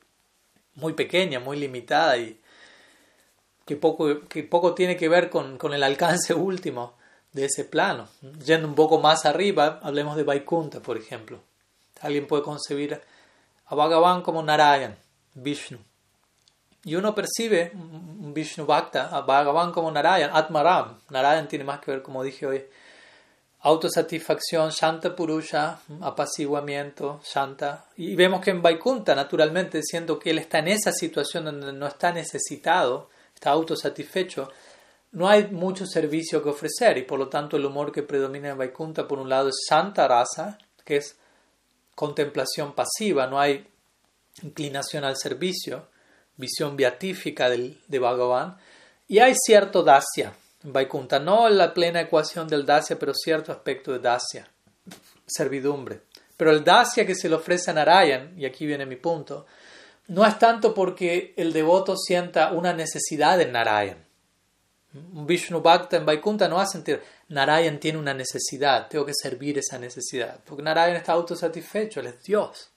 [0.73, 2.41] muy pequeña, muy limitada y,
[3.63, 6.95] que poco, que poco tiene que ver con, con, el alcance último
[7.33, 8.07] de ese plano.
[8.43, 11.39] Yendo un poco más arriba, hablemos de Vaikunta, por ejemplo.
[11.99, 12.99] Alguien puede concebir
[13.67, 14.97] a Bhagavan como Narayan,
[15.33, 15.79] Vishnu.
[16.83, 20.99] Y uno percibe un Vishnu Bhakta, a Bhagavan como Narayan, Atmaram.
[21.09, 22.65] Narayan tiene más que ver, como dije hoy,
[23.59, 27.85] autosatisfacción, Shanta Purusha, apaciguamiento, Shanta.
[27.97, 31.85] Y vemos que en Vaikunta, naturalmente, siendo que él está en esa situación donde no
[31.85, 34.49] está necesitado, está autosatisfecho,
[35.11, 38.57] no hay mucho servicio que ofrecer y por lo tanto el humor que predomina en
[38.57, 41.17] Vaikunta por un lado es Santa Rasa, que es
[41.95, 43.67] contemplación pasiva, no hay
[44.41, 45.87] inclinación al servicio,
[46.37, 48.57] visión beatífica del, de Bhagavan,
[49.07, 53.91] y hay cierto Dasya en Vaikunta, no la plena ecuación del Dasya, pero cierto aspecto
[53.91, 54.47] de Dasya,
[55.25, 56.01] servidumbre.
[56.37, 59.45] Pero el Dasya que se le ofrece a Narayan, y aquí viene mi punto,
[60.07, 64.05] no es tanto porque el devoto sienta una necesidad en Narayan.
[64.93, 69.13] Un Vishnu Bhakta en Vaikunta no va a sentir, Narayan tiene una necesidad, tengo que
[69.13, 72.71] servir esa necesidad, porque Narayan está autosatisfecho, él es Dios.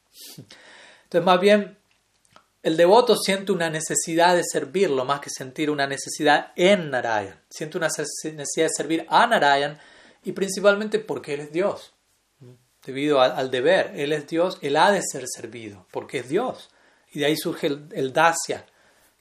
[1.05, 1.77] Entonces, más bien,
[2.65, 7.39] el devoto siente una necesidad de servirlo más que sentir una necesidad en Narayan.
[7.51, 9.79] Siente una necesidad de servir a Narayan
[10.23, 11.93] y principalmente porque él es Dios.
[12.85, 16.71] Debido al deber, él es Dios, él ha de ser servido, porque es Dios.
[17.13, 18.65] Y de ahí surge el, Dasya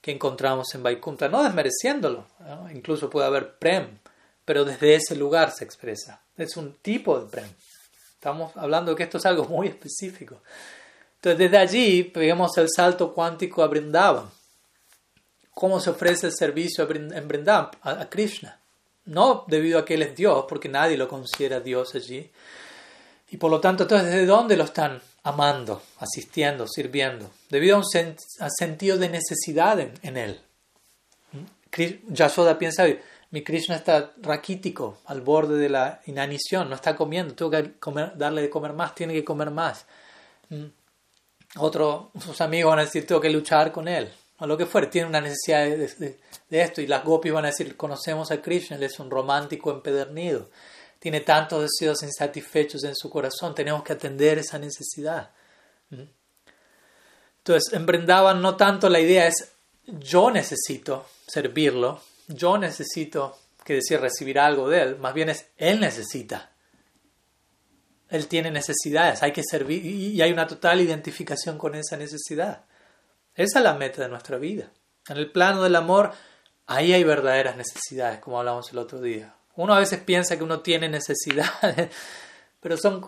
[0.00, 2.26] que encontramos en Vaikunta, no desmereciéndolo,
[2.74, 3.98] incluso puede haber Prem,
[4.44, 6.22] pero desde ese lugar se expresa.
[6.36, 7.48] Es un tipo de Prem.
[8.14, 10.40] Estamos hablando de que esto es algo muy específico.
[11.24, 14.30] Entonces, desde allí pegamos el salto cuántico a Brindavan.
[15.54, 17.70] ¿Cómo se ofrece el servicio en Brindavan?
[17.80, 18.58] A, Krishna.
[19.06, 22.30] no debido a que Él es Dios, porque nadie lo considera Dios allí.
[23.30, 27.30] Y por lo tanto, entonces, ¿desde dónde lo están amando, asistiendo, sirviendo?
[27.48, 27.86] Debido a un
[28.58, 30.38] sentido de necesidad en, Él.
[32.08, 32.84] Yashoda piensa,
[33.30, 37.72] mi Krishna está raquítico, al borde de la inanición, no está comiendo, tengo que
[38.14, 39.86] darle de comer más, tiene que comer más.
[41.56, 44.90] Otros, sus amigos van a decir, tengo que luchar con él, o lo que fuera,
[44.90, 46.18] tiene una necesidad de,
[46.50, 50.50] esto, y las gopis van a decir, conocemos a Krishna, él es un romántico empedernido,
[50.98, 55.30] tiene tantos deseos insatisfechos en su corazón, tenemos que atender esa necesidad.
[55.90, 56.02] ¿Mm?
[57.38, 59.52] Entonces, en Brindavan no tanto la idea es,
[59.86, 65.78] yo necesito servirlo, yo necesito, que decir, recibir algo de Él, más bien es Él
[65.78, 66.53] necesita.
[68.14, 72.64] Él tiene necesidades, hay que servir y hay una total identificación con esa necesidad.
[73.34, 74.70] Esa es la meta de nuestra vida.
[75.08, 76.12] En el plano del amor,
[76.66, 79.34] ahí hay verdaderas necesidades, como hablamos el otro día.
[79.56, 81.90] Uno a veces piensa que uno tiene necesidades,
[82.60, 83.04] pero son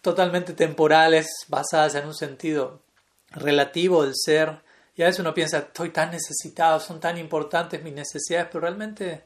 [0.00, 2.80] totalmente temporales, basadas en un sentido
[3.32, 4.62] relativo del ser
[4.94, 9.24] y a veces uno piensa, estoy tan necesitado, son tan importantes mis necesidades, pero realmente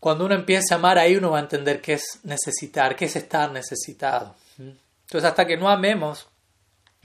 [0.00, 3.16] cuando uno empieza a amar ahí uno va a entender qué es necesitar, qué es
[3.16, 4.34] estar necesitado.
[4.58, 6.28] Entonces hasta que no amemos,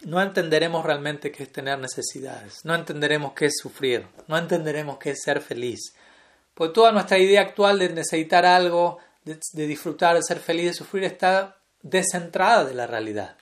[0.04, 5.12] no entenderemos realmente qué es tener necesidades, no entenderemos qué es sufrir, no entenderemos qué
[5.12, 5.96] es ser feliz.
[6.54, 11.04] Pues toda nuestra idea actual de necesitar algo, de, disfrutar, de ser feliz, de sufrir,
[11.06, 13.38] está descentrada de la realidad.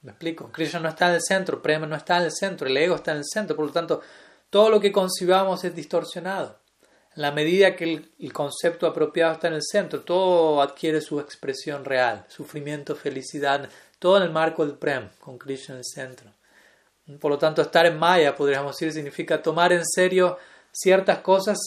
[0.00, 0.50] ¿Me explico?
[0.52, 3.10] Krishna no está en el centro, Prema no está en el centro, el ego está
[3.10, 4.00] en el centro, por lo tanto,
[4.48, 6.60] todo lo que concibamos es distorsionado.
[7.18, 12.24] La medida que el, concepto apropiado está en el centro, todo adquiere su expresión real,
[12.28, 16.30] sufrimiento, felicidad, todo en el marco del Prem, con Krishna en el centro.
[17.18, 20.38] Por lo tanto, estar en Maya, podríamos decir, significa tomar en serio
[20.70, 21.58] ciertas cosas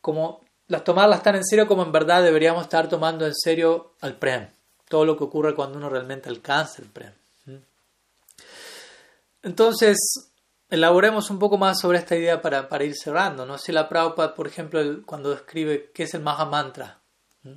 [0.00, 4.16] como las tomarlas tan en serio como en verdad deberíamos estar tomando en serio al
[4.16, 4.48] Prem.
[4.88, 7.12] Todo lo que ocurre cuando uno realmente alcanza el Prem.
[9.42, 9.98] Entonces,
[10.70, 13.46] elaboremos un poco más sobre esta idea para, para ir cerrando.
[13.46, 13.58] ¿no?
[13.58, 16.98] Si la Prabhupada, por ejemplo, cuando describe qué es el Maha Mantra,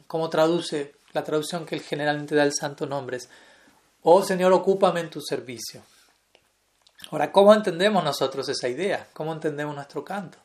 [0.07, 3.29] cómo traduce, la traducción que él generalmente da el santo nombre es,
[4.03, 5.81] oh Señor, ocúpame en tu servicio.
[7.09, 9.07] Ahora, ¿cómo entendemos nosotros esa idea?
[9.13, 10.37] ¿Cómo entendemos nuestro canto?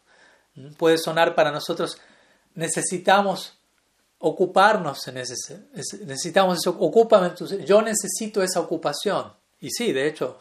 [0.78, 1.98] Puede sonar para nosotros,
[2.54, 3.58] necesitamos
[4.18, 5.68] ocuparnos en ese,
[6.06, 9.32] necesitamos eso, ocúpame en tu yo necesito esa ocupación.
[9.60, 10.38] Y sí, de hecho,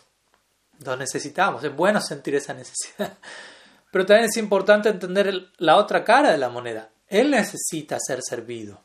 [0.84, 3.18] lo necesitamos, es bueno sentir esa necesidad.
[3.92, 6.90] Pero también es importante entender la otra cara de la moneda.
[7.08, 8.82] Él necesita ser servido.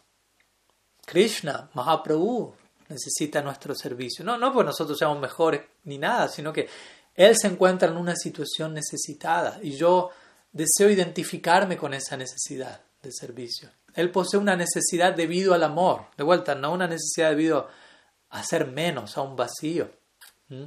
[1.05, 2.55] Krishna, Mahaprabhu,
[2.89, 4.25] necesita nuestro servicio.
[4.25, 6.69] No, no porque nosotros seamos mejores ni nada, sino que
[7.15, 10.11] Él se encuentra en una situación necesitada y yo
[10.53, 13.71] deseo identificarme con esa necesidad de servicio.
[13.95, 16.07] Él posee una necesidad debido al amor.
[16.17, 17.69] De vuelta, no una necesidad debido
[18.29, 19.91] a ser menos, a un vacío.
[20.49, 20.65] ¿Mm?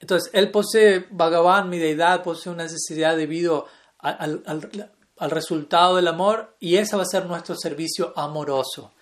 [0.00, 3.66] Entonces, él posee, Bhagavan, mi deidad, posee una necesidad debido
[3.98, 8.92] al, al, resultado del amor y ese va a ser nuestro servicio amoroso.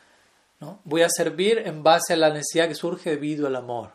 [0.58, 0.80] ¿no?
[0.82, 3.92] Voy a servir en base a la necesidad que surge debido al amor,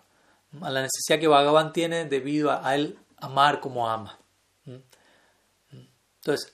[0.61, 4.17] a la necesidad que Bhagavan tiene debido a, él amar como ama.
[4.65, 6.53] Entonces,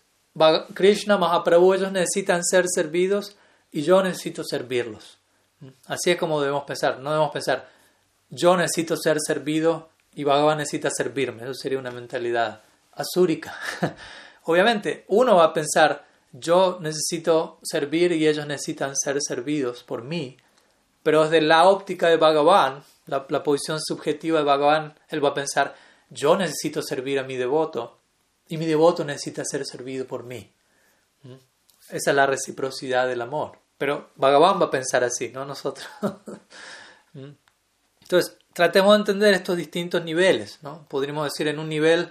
[0.73, 3.37] Krishna, Mahaprabhu, ellos necesitan ser servidos
[3.71, 5.19] y yo necesito servirlos.
[5.85, 6.99] Así es como debemos pensar.
[6.99, 7.69] No debemos pensar,
[8.29, 9.89] yo necesito ser servido
[10.19, 11.43] y Bhagavan necesita servirme.
[11.43, 13.57] Eso sería una mentalidad asúrica.
[14.43, 20.35] Obviamente, uno va a pensar, yo necesito servir y ellos necesitan ser servidos por mí,
[21.03, 25.73] pero desde la óptica de Bhagavan, la, posición subjetiva de Bhagavan, él va a pensar,
[26.09, 28.01] yo necesito servir a mi devoto
[28.49, 30.51] y mi devoto necesita ser servido por mí.
[31.23, 31.35] ¿Mm?
[31.91, 33.57] Esa es la reciprocidad del amor.
[33.77, 35.87] Pero Bhagavan va a pensar así, no nosotros.
[37.13, 37.29] ¿Mm?
[38.01, 40.59] Entonces, tratemos de entender estos distintos niveles.
[40.61, 40.85] ¿no?
[40.89, 42.09] Podríamos decir, en un nivel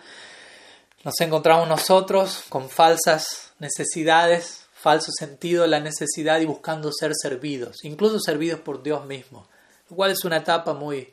[1.04, 7.84] nos encontramos nosotros con falsas necesidades, falso sentido de la necesidad y buscando ser servidos,
[7.84, 9.46] incluso servidos por Dios mismo,
[9.90, 11.12] lo cual es una etapa muy,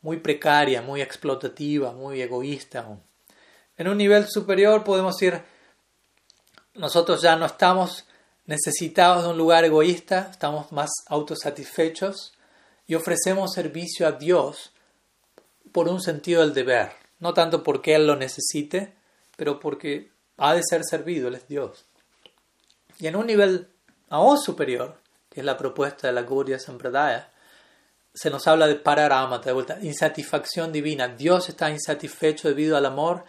[0.00, 2.86] muy precaria, muy explotativa, muy egoísta.
[3.76, 5.42] En un nivel superior podemos ir,
[6.74, 8.06] nosotros ya no estamos
[8.46, 12.37] necesitados de un lugar egoísta, estamos más autosatisfechos
[12.88, 14.72] y ofrecemos servicio a Dios
[15.70, 16.90] por un sentido del deber,
[17.20, 18.94] no tanto porque Él lo necesite,
[19.36, 21.84] pero porque ha de ser servido, Él es Dios.
[22.98, 23.68] Y en un nivel
[24.08, 24.96] aún superior,
[25.30, 27.30] que es la propuesta de la Gaudiya Sampradaya,
[28.14, 31.08] se nos habla de pararama, de vuelta, insatisfacción divina.
[31.08, 33.24] Dios está insatisfecho debido al amor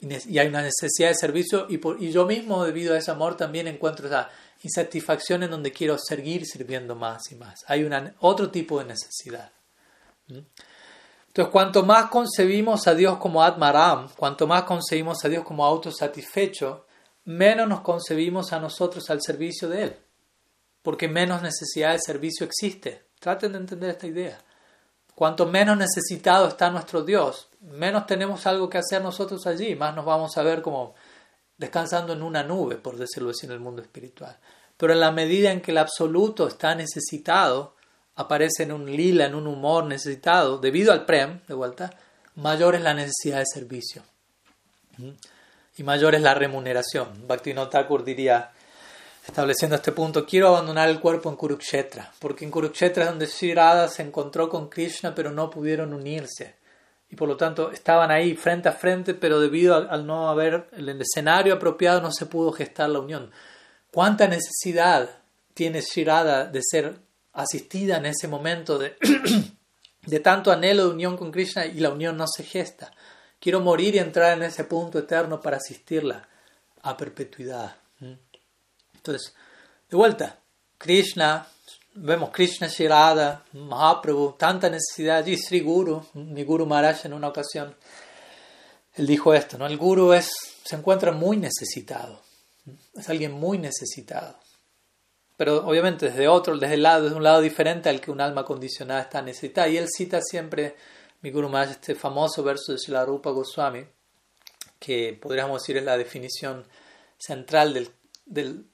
[0.00, 3.36] y hay una necesidad de servicio y, por, y yo mismo debido a ese amor
[3.36, 4.30] también encuentro esa
[4.64, 7.64] insatisfacción en donde quiero seguir sirviendo más y más.
[7.68, 7.88] Hay
[8.20, 9.52] otro tipo de necesidad.
[10.26, 16.86] Entonces, cuanto más concebimos a Dios como Atmaram, cuanto más concebimos a Dios como autosatisfecho,
[17.24, 19.96] menos nos concebimos a nosotros al servicio de Él,
[20.82, 23.04] porque menos necesidad de servicio existe.
[23.20, 24.38] Traten de entender esta idea.
[25.14, 30.04] Cuanto menos necesitado está nuestro Dios, menos tenemos algo que hacer nosotros allí, más nos
[30.04, 30.94] vamos a ver como
[31.56, 34.36] descansando en una nube, por decirlo así, en el mundo espiritual.
[34.76, 37.74] Pero en la medida en que el absoluto está necesitado,
[38.16, 41.90] aparece en un lila, en un humor necesitado, debido al prem, de vuelta,
[42.36, 44.02] mayor es la necesidad de servicio.
[45.76, 47.26] Y mayor es la remuneración.
[47.26, 48.52] Bhaktivinoda Thakur diría,
[49.26, 53.54] estableciendo este punto, quiero abandonar el cuerpo en Kurukshetra, porque en Kurukshetra es donde Sri
[53.54, 56.56] Radha se encontró con Krishna, pero no pudieron unirse.
[57.14, 60.88] Y por lo tanto estaban ahí frente a frente, pero debido al, no haber el
[61.00, 63.30] escenario apropiado no se pudo gestar la unión.
[63.92, 65.08] ¿Cuánta necesidad
[65.54, 66.96] tiene Sri Radha de ser
[67.32, 68.96] asistida en ese momento de,
[70.02, 72.90] de tanto anhelo de unión con Krishna y la unión no se gesta.
[73.38, 76.28] Quiero morir y entrar en ese punto eterno para asistirla
[76.82, 77.76] a perpetuidad.
[78.92, 79.32] Entonces,
[79.88, 80.40] de vuelta,
[80.78, 81.46] Krishna,
[81.94, 87.74] vemos Krishna Shirada, Mahaprabhu, tanta necesidad allí, Sri Guru, mi Guru Maharaj en una ocasión,
[88.94, 89.66] él dijo esto, ¿no?
[89.66, 90.30] El Guru es,
[90.64, 92.20] se encuentra muy necesitado,
[92.94, 94.38] es alguien muy necesitado
[95.36, 98.44] pero obviamente desde otro, desde el lado, desde un lado diferente al que un alma
[98.44, 99.68] condicionada está necesitada.
[99.68, 100.76] Y él cita siempre,
[101.22, 103.84] mi Guru Maharaj, este famoso verso de Shilarupa Goswami,
[104.78, 106.64] que podríamos decir es la definición
[107.18, 107.90] central del,
[108.26, 108.66] del,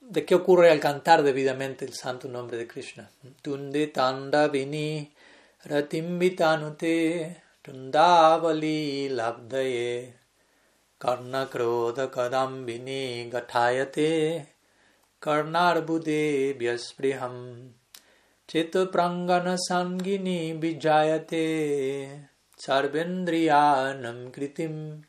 [0.00, 3.08] de qué ocurre al cantar debidamente el santo nombre de Krishna.
[3.42, 5.10] Tunde tandavini
[5.64, 10.14] ratimbitanute tundavali labdaye
[10.98, 14.46] karna krodha kadambini gathayate
[15.20, 17.72] karnarbude vyaspriham
[18.48, 22.26] chit prangana sangini vijayate
[22.58, 25.02] sarvendriyanam kritim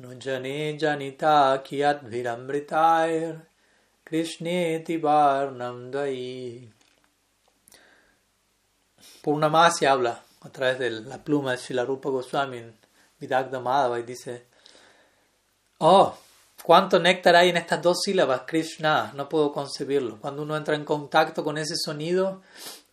[0.00, 3.40] nujane janita kiyadviramritair
[4.09, 6.69] कियद्भिरमृतायर्कृष्णेति varnam dai.
[9.23, 12.73] Purnamasi habla a través de la pluma de Shilarupa Goswami en
[13.19, 14.45] Vidagda Madhava y dice,
[15.79, 16.17] oh,
[16.63, 18.43] ¿Cuánto néctar hay en estas dos sílabas?
[18.45, 20.17] Krishna, no puedo concebirlo.
[20.21, 22.41] Cuando uno entra en contacto con ese sonido,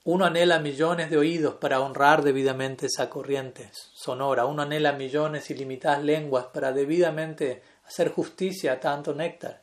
[0.02, 4.44] uno anhela millones de oídos para honrar debidamente esa corriente sonora.
[4.44, 9.62] Uno anhela millones ilimitadas lenguas para debidamente hacer justicia a tanto néctar.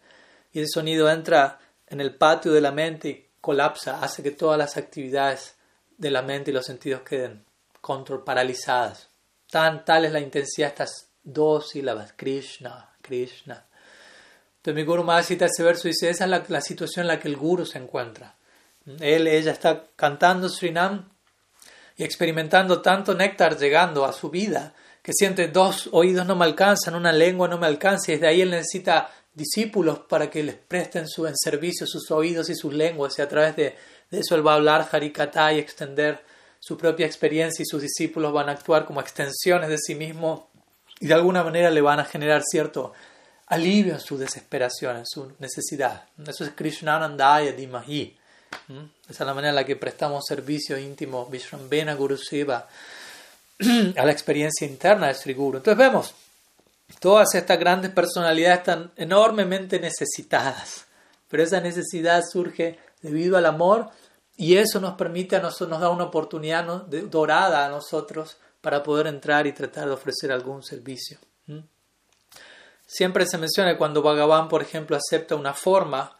[0.53, 4.59] Y ese sonido entra en el patio de la mente y colapsa, hace que todas
[4.59, 5.57] las actividades
[5.97, 7.45] de la mente y los sentidos queden
[7.81, 9.09] control, paralizadas.
[9.51, 13.67] Tan tal es la intensidad de estas dos sílabas, Krishna, Krishna.
[14.57, 17.19] Entonces mi Guru Maharaj cita ese verso y dice, esa es la, situación en la
[17.19, 18.37] que el Guru se encuentra.
[19.01, 21.11] Él, ella está cantando Srinam
[21.97, 26.95] y experimentando tanto néctar llegando a su vida que siente dos oídos no me alcanzan,
[26.95, 31.09] una lengua no me alcanza y desde ahí él necesita discípulos para que les presten
[31.09, 33.77] su en servicio sus oídos y sus lenguas y a través de,
[34.11, 36.23] eso él va a hablar Harikata y extender
[36.61, 40.51] su propia experiencia y sus discípulos van a actuar como extensiones de sí mismo
[41.01, 42.93] y de alguna manera le van a generar cierto
[43.47, 46.05] alivio en su desesperación, en su necesidad.
[46.27, 48.17] Eso es Krishnanandaya Dimahi.
[49.09, 52.69] Esa es la manera en la que prestamos servicio íntimo, Vishrambena Guru Siva,
[53.97, 55.59] a la experiencia interna de Sri Guru.
[55.59, 56.15] Entonces vemos,
[57.01, 60.87] todas estas grandes personalidades están enormemente necesitadas,
[61.29, 63.91] pero esa necesidad surge debido al amor
[64.37, 69.07] y eso nos permite a nosotros, nos da una oportunidad dorada a nosotros para poder
[69.07, 71.19] entrar y tratar de ofrecer algún servicio.
[72.87, 76.15] Siempre se menciona cuando Bhagavan, por ejemplo, acepta una forma,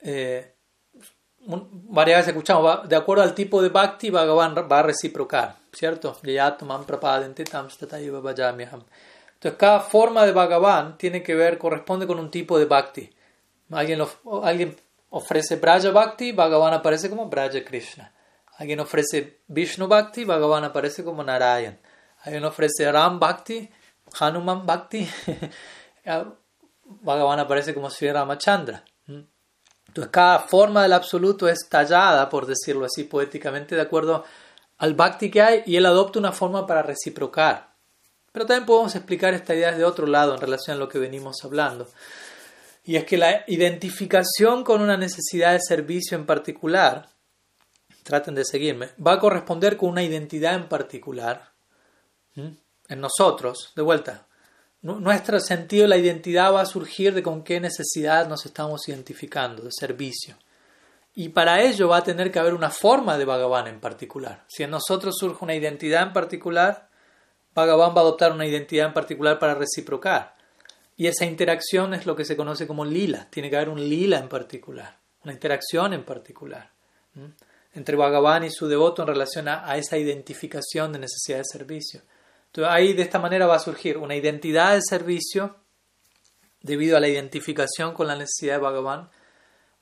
[0.00, 0.54] eh,
[1.38, 6.18] varias veces escuchamos, de acuerdo al tipo de bhakti, Bhagavan va a reciprocar, ¿cierto?
[9.42, 13.10] Entonces, cada forma de Bhagavan tiene que ver, corresponde con un tipo de bhakti.
[13.72, 14.06] Alguien,
[15.10, 18.14] ofrece Braja Bhakti, Bhagavan aparece como Braja Krishna.
[18.56, 21.76] Alguien ofrece Vishnu Bhakti, Bhagavan aparece como Narayan.
[22.22, 23.68] Alguien ofrece Ram Bhakti,
[24.20, 25.08] Hanuman Bhakti,
[26.84, 28.84] Bhagavan aparece como Sri Ramachandra.
[29.88, 34.24] Entonces cada forma del absoluto es tallada, por decirlo así poéticamente, de acuerdo
[34.78, 37.71] al bhakti que hay y él adopta una forma para reciprocar.
[38.32, 41.44] Pero también podemos explicar esta idea desde otro lado en relación a lo que venimos
[41.44, 41.88] hablando.
[42.84, 47.08] Y es que la identificación con una necesidad de servicio en particular,
[48.02, 51.52] traten de seguirme, va a corresponder con una identidad en particular
[52.34, 54.26] en nosotros, de vuelta,
[54.82, 59.70] nuestro sentido, la identidad va a surgir de con qué necesidad nos estamos identificando, de
[59.70, 60.36] servicio.
[61.14, 64.44] Y para ello va a tener que haber una forma de Bhagavan en particular.
[64.48, 66.88] Si en nosotros surge una identidad en particular,
[67.54, 70.34] Bhagavan va a adoptar una identidad en particular para reciprocar.
[70.96, 73.28] Y esa interacción es lo que se conoce como lila.
[73.30, 76.70] Tiene que haber un lila en particular, una interacción en particular
[77.74, 82.02] entre Bhagavan y su devoto en relación a, esa identificación de necesidad de servicio.
[82.46, 85.56] Entonces ahí de esta manera va a surgir una identidad de servicio
[86.60, 89.10] debido a la identificación con la necesidad de Bhagavan,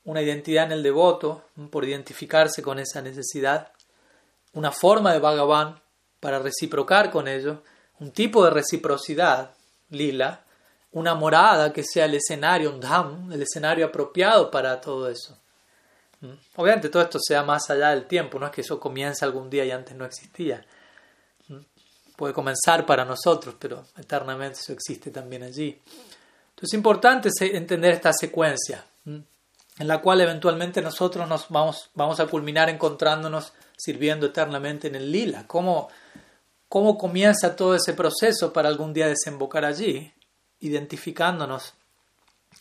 [0.03, 3.71] una identidad en el devoto por identificarse con esa necesidad,
[4.53, 5.81] una forma de Bhagavan
[6.21, 7.63] para reciprocar con ello,
[7.99, 9.51] un tipo de reciprocidad,
[9.89, 10.45] lila,
[10.93, 15.37] una morada que sea el escenario, un dham, el escenario apropiado para todo eso.
[16.21, 16.33] ¿Mm?
[16.55, 19.65] Obviamente todo esto sea más allá del tiempo, no es que eso comience algún día
[19.65, 20.65] y antes no existía.
[21.47, 21.57] ¿Mm?
[22.15, 25.69] Puede comenzar para nosotros, pero eternamente eso existe también allí.
[25.69, 29.19] Entonces es importante entender esta secuencia, ¿Mm?
[29.79, 35.11] en la cual eventualmente nosotros nos vamos, vamos a culminar encontrándonos sirviendo eternamente en el
[35.11, 35.47] lila.
[35.47, 35.89] ¿Cómo,
[36.69, 40.13] ¿Cómo comienza todo ese proceso para algún día desembocar allí?
[40.59, 41.73] Identificándonos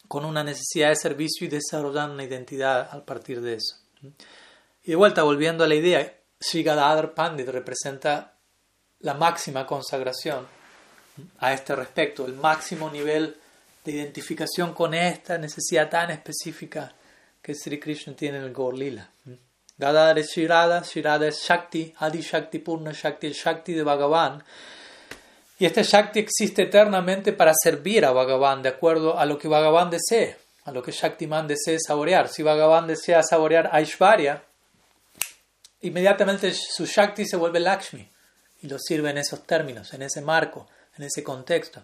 [0.08, 3.76] con una necesidad de servicio y desarrollando una identidad a partir de eso.
[4.82, 8.32] Y de vuelta, volviendo a la idea, Sri Gadadhar Pandit representa
[9.00, 10.46] la máxima consagración
[11.38, 13.36] a este respecto, el máximo nivel
[13.84, 16.94] de identificación con esta necesidad tan específica
[17.42, 19.10] que Sri Krishna tiene en el Gaur Lila.
[19.80, 24.44] Gadadhar es Shirada, Shirada es Shakti, Adi Shakti Purna Shakti, el Shakti de Bhagavan,
[25.58, 29.90] y este Shakti existe eternamente para servir a Bhagavan de acuerdo a lo que Bhagavan
[29.90, 32.28] desee, a lo que Shaktiman desee saborear.
[32.28, 34.42] Si Bhagavan desea saborear Aishvarya,
[35.82, 38.06] inmediatamente su Shakti se vuelve Lakshmi
[38.62, 40.66] y lo sirve en esos términos, en ese marco,
[40.96, 41.82] en ese contexto.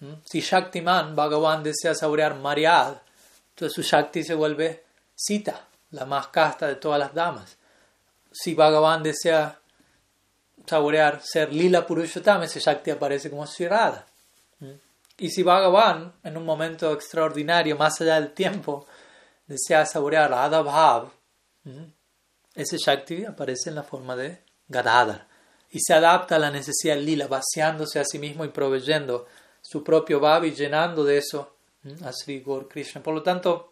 [0.00, 0.14] ¿Mm?
[0.24, 2.96] Si Shaktiman, Bhagavan desea saborear Mariad,
[3.50, 4.82] entonces su Shakti se vuelve
[5.14, 7.56] Sita, la más casta de todas las damas.
[8.30, 9.60] Si Bhagavan desea
[10.66, 14.06] saborear ser Lila Purushottam, ese Shakti aparece como Shirada.
[15.18, 18.86] Y si Bhagavan, en un momento extraordinario, más allá del tiempo,
[19.46, 21.10] desea saborear Radha Bhav,
[22.54, 25.28] ese Shakti aparece en la forma de Gadadhar
[25.70, 29.26] y se adapta a la necesidad lila, vaciándose a sí mismo y proveyendo
[29.60, 31.56] su propio Bhav y llenando de eso
[32.04, 33.02] a Sri Gaur Krishna.
[33.02, 33.71] Por lo tanto,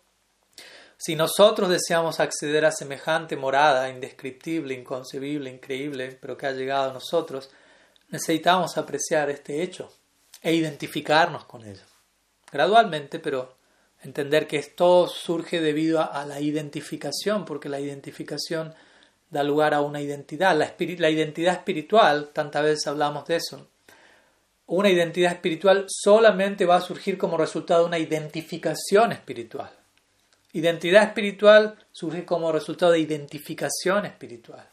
[1.02, 6.92] si nosotros deseamos acceder a semejante morada indescriptible, inconcebible, increíble, pero que ha llegado a
[6.92, 7.48] nosotros,
[8.10, 9.90] necesitamos apreciar este hecho
[10.42, 11.80] e identificarnos con ello.
[12.52, 13.56] Gradualmente, pero
[14.02, 18.74] entender que esto surge debido a, la identificación, porque la identificación
[19.30, 20.54] da lugar a una identidad.
[20.54, 20.74] La,
[21.10, 23.68] identidad espiritual, tantas veces hablamos de eso,
[24.66, 29.79] una identidad espiritual solamente va a surgir como resultado de una identificación espiritual.
[30.52, 34.68] Identidad espiritual surge como resultado de identificación espiritual.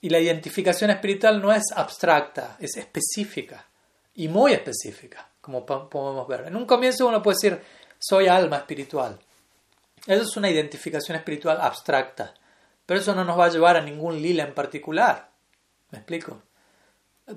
[0.00, 3.66] Y la identificación espiritual no es abstracta, es específica
[4.14, 6.46] y muy específica, como podemos ver.
[6.46, 7.62] En un comienzo uno puede decir,
[7.98, 9.18] soy alma espiritual.
[10.06, 12.34] Eso es una identificación espiritual abstracta,
[12.86, 15.30] pero eso no nos va a llevar a ningún lila en particular.
[15.90, 16.42] ¿Me explico?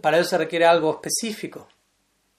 [0.02, 1.68] Para eso se requiere algo específico,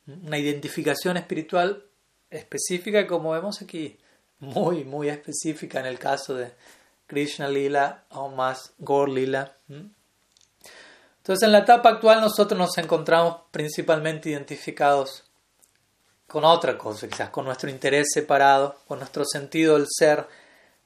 [0.07, 1.85] una identificación espiritual
[2.31, 3.99] específica como vemos aquí
[4.43, 6.53] muy, muy específica en el caso de
[7.07, 9.53] Krishna Lila o más Gaur Lila.
[9.69, 15.23] Entonces, en la etapa actual nosotros nos encontramos principalmente identificados
[16.27, 20.27] con otra cosa, quizás con nuestro interés separado, con nuestro sentido del ser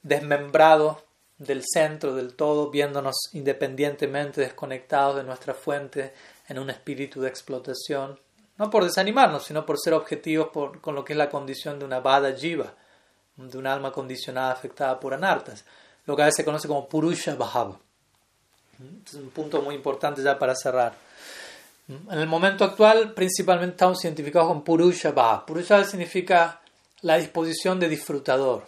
[0.03, 1.03] desmembrado
[1.39, 6.13] del centro, del todo, viéndonos independientemente desconectados de nuestra fuente
[6.49, 8.21] en un espíritu de explotación,
[8.59, 12.01] no por desanimarnos, sino por ser objetivos con lo que es la condición de una
[12.01, 12.75] Bada Jiva,
[13.37, 15.65] de un alma condicionada afectada por anartas,
[16.07, 17.79] lo que a veces se conoce como Purusha Bhava.
[19.07, 20.95] Es un punto muy importante ya para cerrar.
[21.89, 25.47] En el momento actual, principalmente estamos identificados con Purusha Bhava.
[25.47, 26.61] Purusha significa
[27.03, 28.65] la disposición de disfrutador.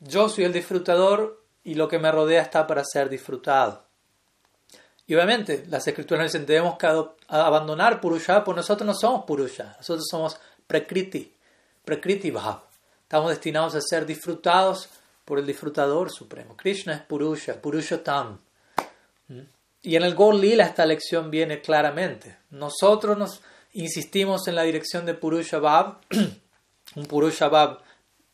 [0.00, 3.84] Yo soy el disfrutador y lo que me rodea está para ser disfrutado.
[5.06, 6.76] Y obviamente, las escrituras nos dicen debemos
[7.26, 11.34] abandonar Purusha, porque nosotros no somos Purusha, nosotros somos Prakriti,
[11.84, 12.69] Prakriti Bhava.
[13.10, 14.88] Estamos destinados a ser disfrutados
[15.24, 16.56] por el disfrutador supremo.
[16.56, 18.38] Krishna es Purusha, Purushotam.
[19.26, 19.40] ¿Mm?
[19.82, 22.36] Y en el Gol Lila esta lección viene claramente.
[22.50, 23.42] Nosotros nos
[23.72, 25.98] insistimos en la dirección de Purusha Bhav,
[26.94, 27.80] un Purusha Bhav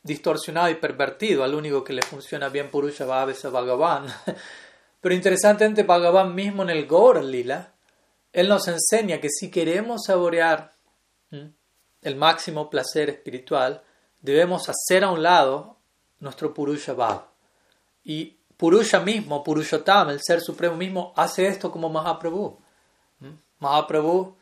[0.02, 1.42] distorsionado y pervertido.
[1.42, 4.08] Al único que le funciona bien Purusha Bhav es a Bhagavan.
[5.00, 7.72] Pero interesantemente, Bhagavan mismo en el Gaur Lila,
[8.30, 10.74] él nos enseña que si queremos saborear
[11.30, 13.82] el máximo placer espiritual,
[14.26, 15.76] debemos hacer a un lado
[16.18, 17.22] nuestro Purusha Bhav.
[18.04, 22.58] Y Purusha mismo, Purushottam, el Ser Supremo mismo, hace esto como Mahaprabhu.
[23.20, 23.30] ¿Mm?
[23.60, 24.34] Mahaprabhu,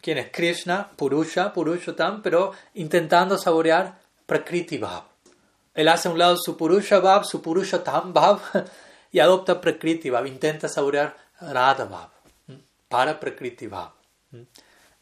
[0.00, 5.04] quien es Krishna, Purusha, Purushottam, pero intentando saborear Prakriti Bhav.
[5.74, 8.40] Él hace a un lado su Purusha Bhav, su Purushottam Bhav,
[9.12, 12.08] y adopta Prakriti Bhav, intenta saborear Radha Bhav,
[12.88, 13.92] para Prakriti Bhav.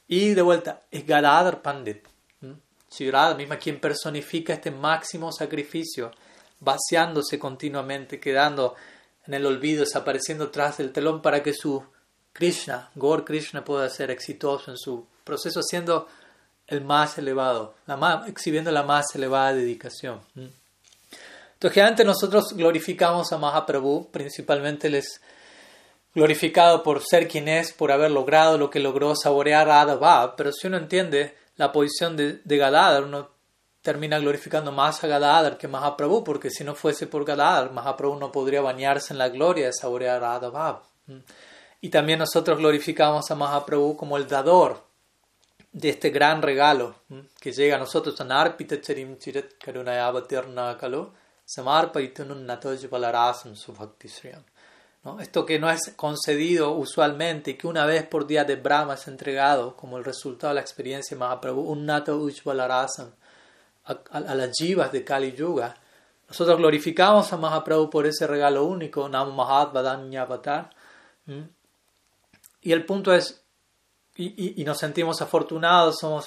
[0.09, 2.07] Y de vuelta, es Gadadhar Pandit,
[2.89, 6.13] Sri misma quien personifica este máximo sacrificio
[6.61, 8.75] vaciándose continuamente, quedando
[9.27, 11.85] en el olvido, desapareciendo tras el telón para que su
[12.33, 16.07] Krishna, Gaur Krishna, pueda ser exitoso en su proceso, siendo
[16.67, 20.21] el más elevado, la más, exhibiendo la más elevada dedicación.
[20.35, 25.21] Entonces, que antes nosotros glorificamos a Mahaprabhu, principalmente les
[26.15, 30.51] glorificado por ser quien es, por haber logrado lo que logró saborear a Adabab, pero
[30.51, 33.28] si uno entiende la posición de, de Gadadhar, uno
[33.83, 38.33] termina glorificando más a Gadadhar que Mahaprabhu, porque si no fuese por Gadadhar, Mahaprabhu no
[38.33, 40.81] podría bañarse en la gloria de saborear a Adabab.
[41.81, 44.85] Y también nosotros glorificamos a Mahaprabhu como el dador
[45.73, 46.97] de este gran regalo
[47.39, 48.16] que llega a nosotros.
[55.20, 59.07] Esto que no es concedido usualmente y que una vez por día de Brahma es
[59.07, 63.12] entregado como el resultado de la experiencia de Mahaprabhu, un Nato Ujvalarasam
[63.85, 65.77] a, las jivas de Kali Yuga.
[66.28, 70.70] Nosotros glorificamos a Mahaprabhu por ese regalo único, Nam Mahat Avatar.
[72.62, 73.45] Y el punto es,
[74.16, 76.27] y, nos sentimos afortunados, somos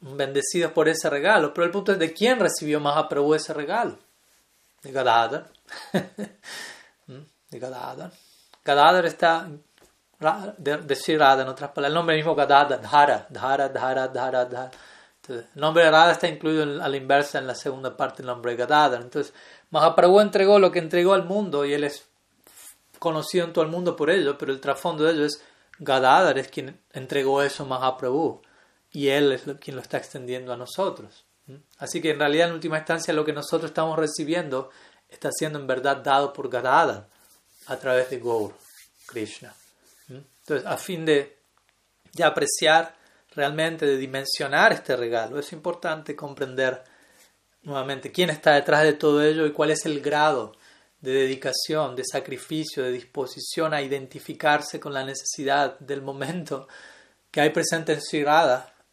[0.00, 3.98] bendecidos por ese regalo, pero el punto es de quién recibió Mahaprabhu ese regalo.
[4.82, 5.50] De Gadadhar.
[7.50, 8.10] de Gadadhar.
[8.64, 9.48] Gadadhar está
[10.58, 14.70] de, de en otras palabras, el nombre mismo Gadadhar, Dhara, Dhara, Dhara, Dhara, Dhara
[15.28, 19.00] el nombre Radha está incluido a la inversa en la segunda parte del nombre Gadadhar.
[19.00, 19.32] Entonces,
[19.70, 22.06] Mahaprabhu entregó lo que entregó al mundo y él es
[22.98, 25.42] conocido en todo el mundo por ello, pero el trasfondo de ello es
[25.78, 28.42] Gadadhar es quien entregó eso a Mahaprabhu
[28.92, 31.24] y él es quien lo está extendiendo a nosotros.
[31.78, 34.70] Así que en realidad, en última instancia, lo que nosotros estamos recibiendo
[35.08, 37.08] está siendo en verdad dado por Gadadhar
[37.66, 38.54] a través de Gaur,
[39.06, 39.54] Krishna.
[40.08, 41.38] Entonces, a fin de,
[42.12, 42.94] de apreciar
[43.34, 45.38] realmente de dimensionar este regalo.
[45.38, 46.82] Es importante comprender
[47.62, 50.52] nuevamente quién está detrás de todo ello y cuál es el grado
[51.00, 56.68] de dedicación, de sacrificio, de disposición a identificarse con la necesidad del momento
[57.30, 58.24] que hay presente en Sri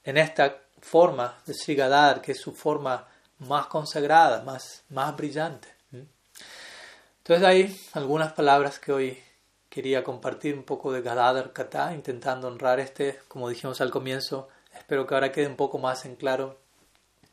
[0.03, 1.77] en esta forma de Sri
[2.22, 3.07] que es su forma
[3.39, 5.81] más consagrada, más, más brillante.
[7.23, 9.23] Entonces hay algunas palabras que hoy
[9.69, 15.06] quería compartir un poco de Gadadhar Kata, intentando honrar este, como dijimos al comienzo, espero
[15.06, 16.57] que ahora quede un poco más en claro,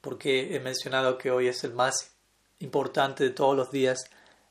[0.02, 2.12] porque he mencionado que hoy es el más
[2.58, 4.10] importante de todos los días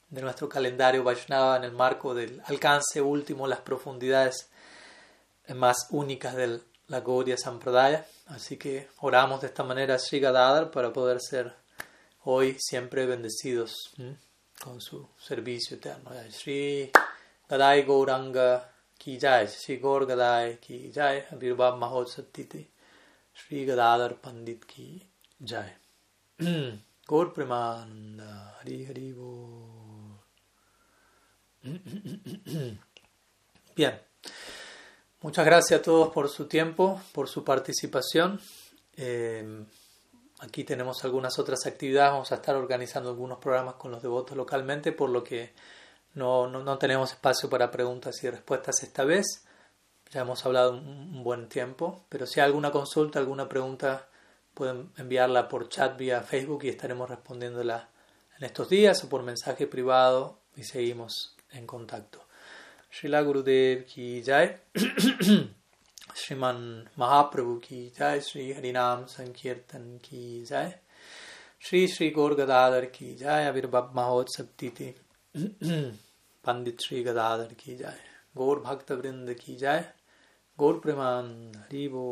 [0.10, 4.50] de nuestro calendario Vaishnava en el marco del alcance último, las profundidades
[5.54, 8.08] más únicas de la Gaudiya Sampradaya.
[8.26, 11.54] Así que oramos de esta manera a Sri Gadadhar para poder ser
[12.24, 13.94] hoy siempre bendecidos
[14.60, 16.12] con su servicio eterno.
[16.30, 16.90] Sri
[17.48, 22.68] Gadai Gauranga Kijai, Sri Gaur Gadai ki jai, Mahotsatiti,
[23.34, 25.72] Sri Gadadar Pandit ki jai.
[27.08, 29.16] Gaur Premananda, Hari Hari
[33.76, 34.02] Bien,
[35.22, 38.40] muchas gracias a todos por su tiempo, por su participación.
[38.96, 39.66] Eh,
[40.40, 44.92] aquí tenemos algunas otras actividades, vamos a estar organizando algunos programas con los devotos localmente,
[44.92, 45.54] por lo que
[46.14, 49.46] no, no, no, tenemos espacio para preguntas y respuestas esta vez.
[50.12, 54.08] Ya hemos hablado un, buen tiempo, pero si hay alguna consulta, alguna pregunta,
[54.54, 57.90] pueden enviarla por chat vía Facebook y estaremos respondiéndola
[58.38, 62.24] en estos días o por mensaje privado y seguimos en contacto.
[62.90, 64.24] Srila Gurudev ki
[66.18, 70.80] श्रीमन महाप्रभु की जय, श्री हरिनाम संकीर्तन की जय,
[71.60, 74.94] श्री श्री गौर गदाधर की जय, आविर्भव महोत्सव तिथि।
[76.44, 78.00] पंडित श्री गदाधर की जय,
[78.38, 79.84] गौर भक्त वृंद की जय,
[80.60, 82.08] गौर प्रेमान हरिभो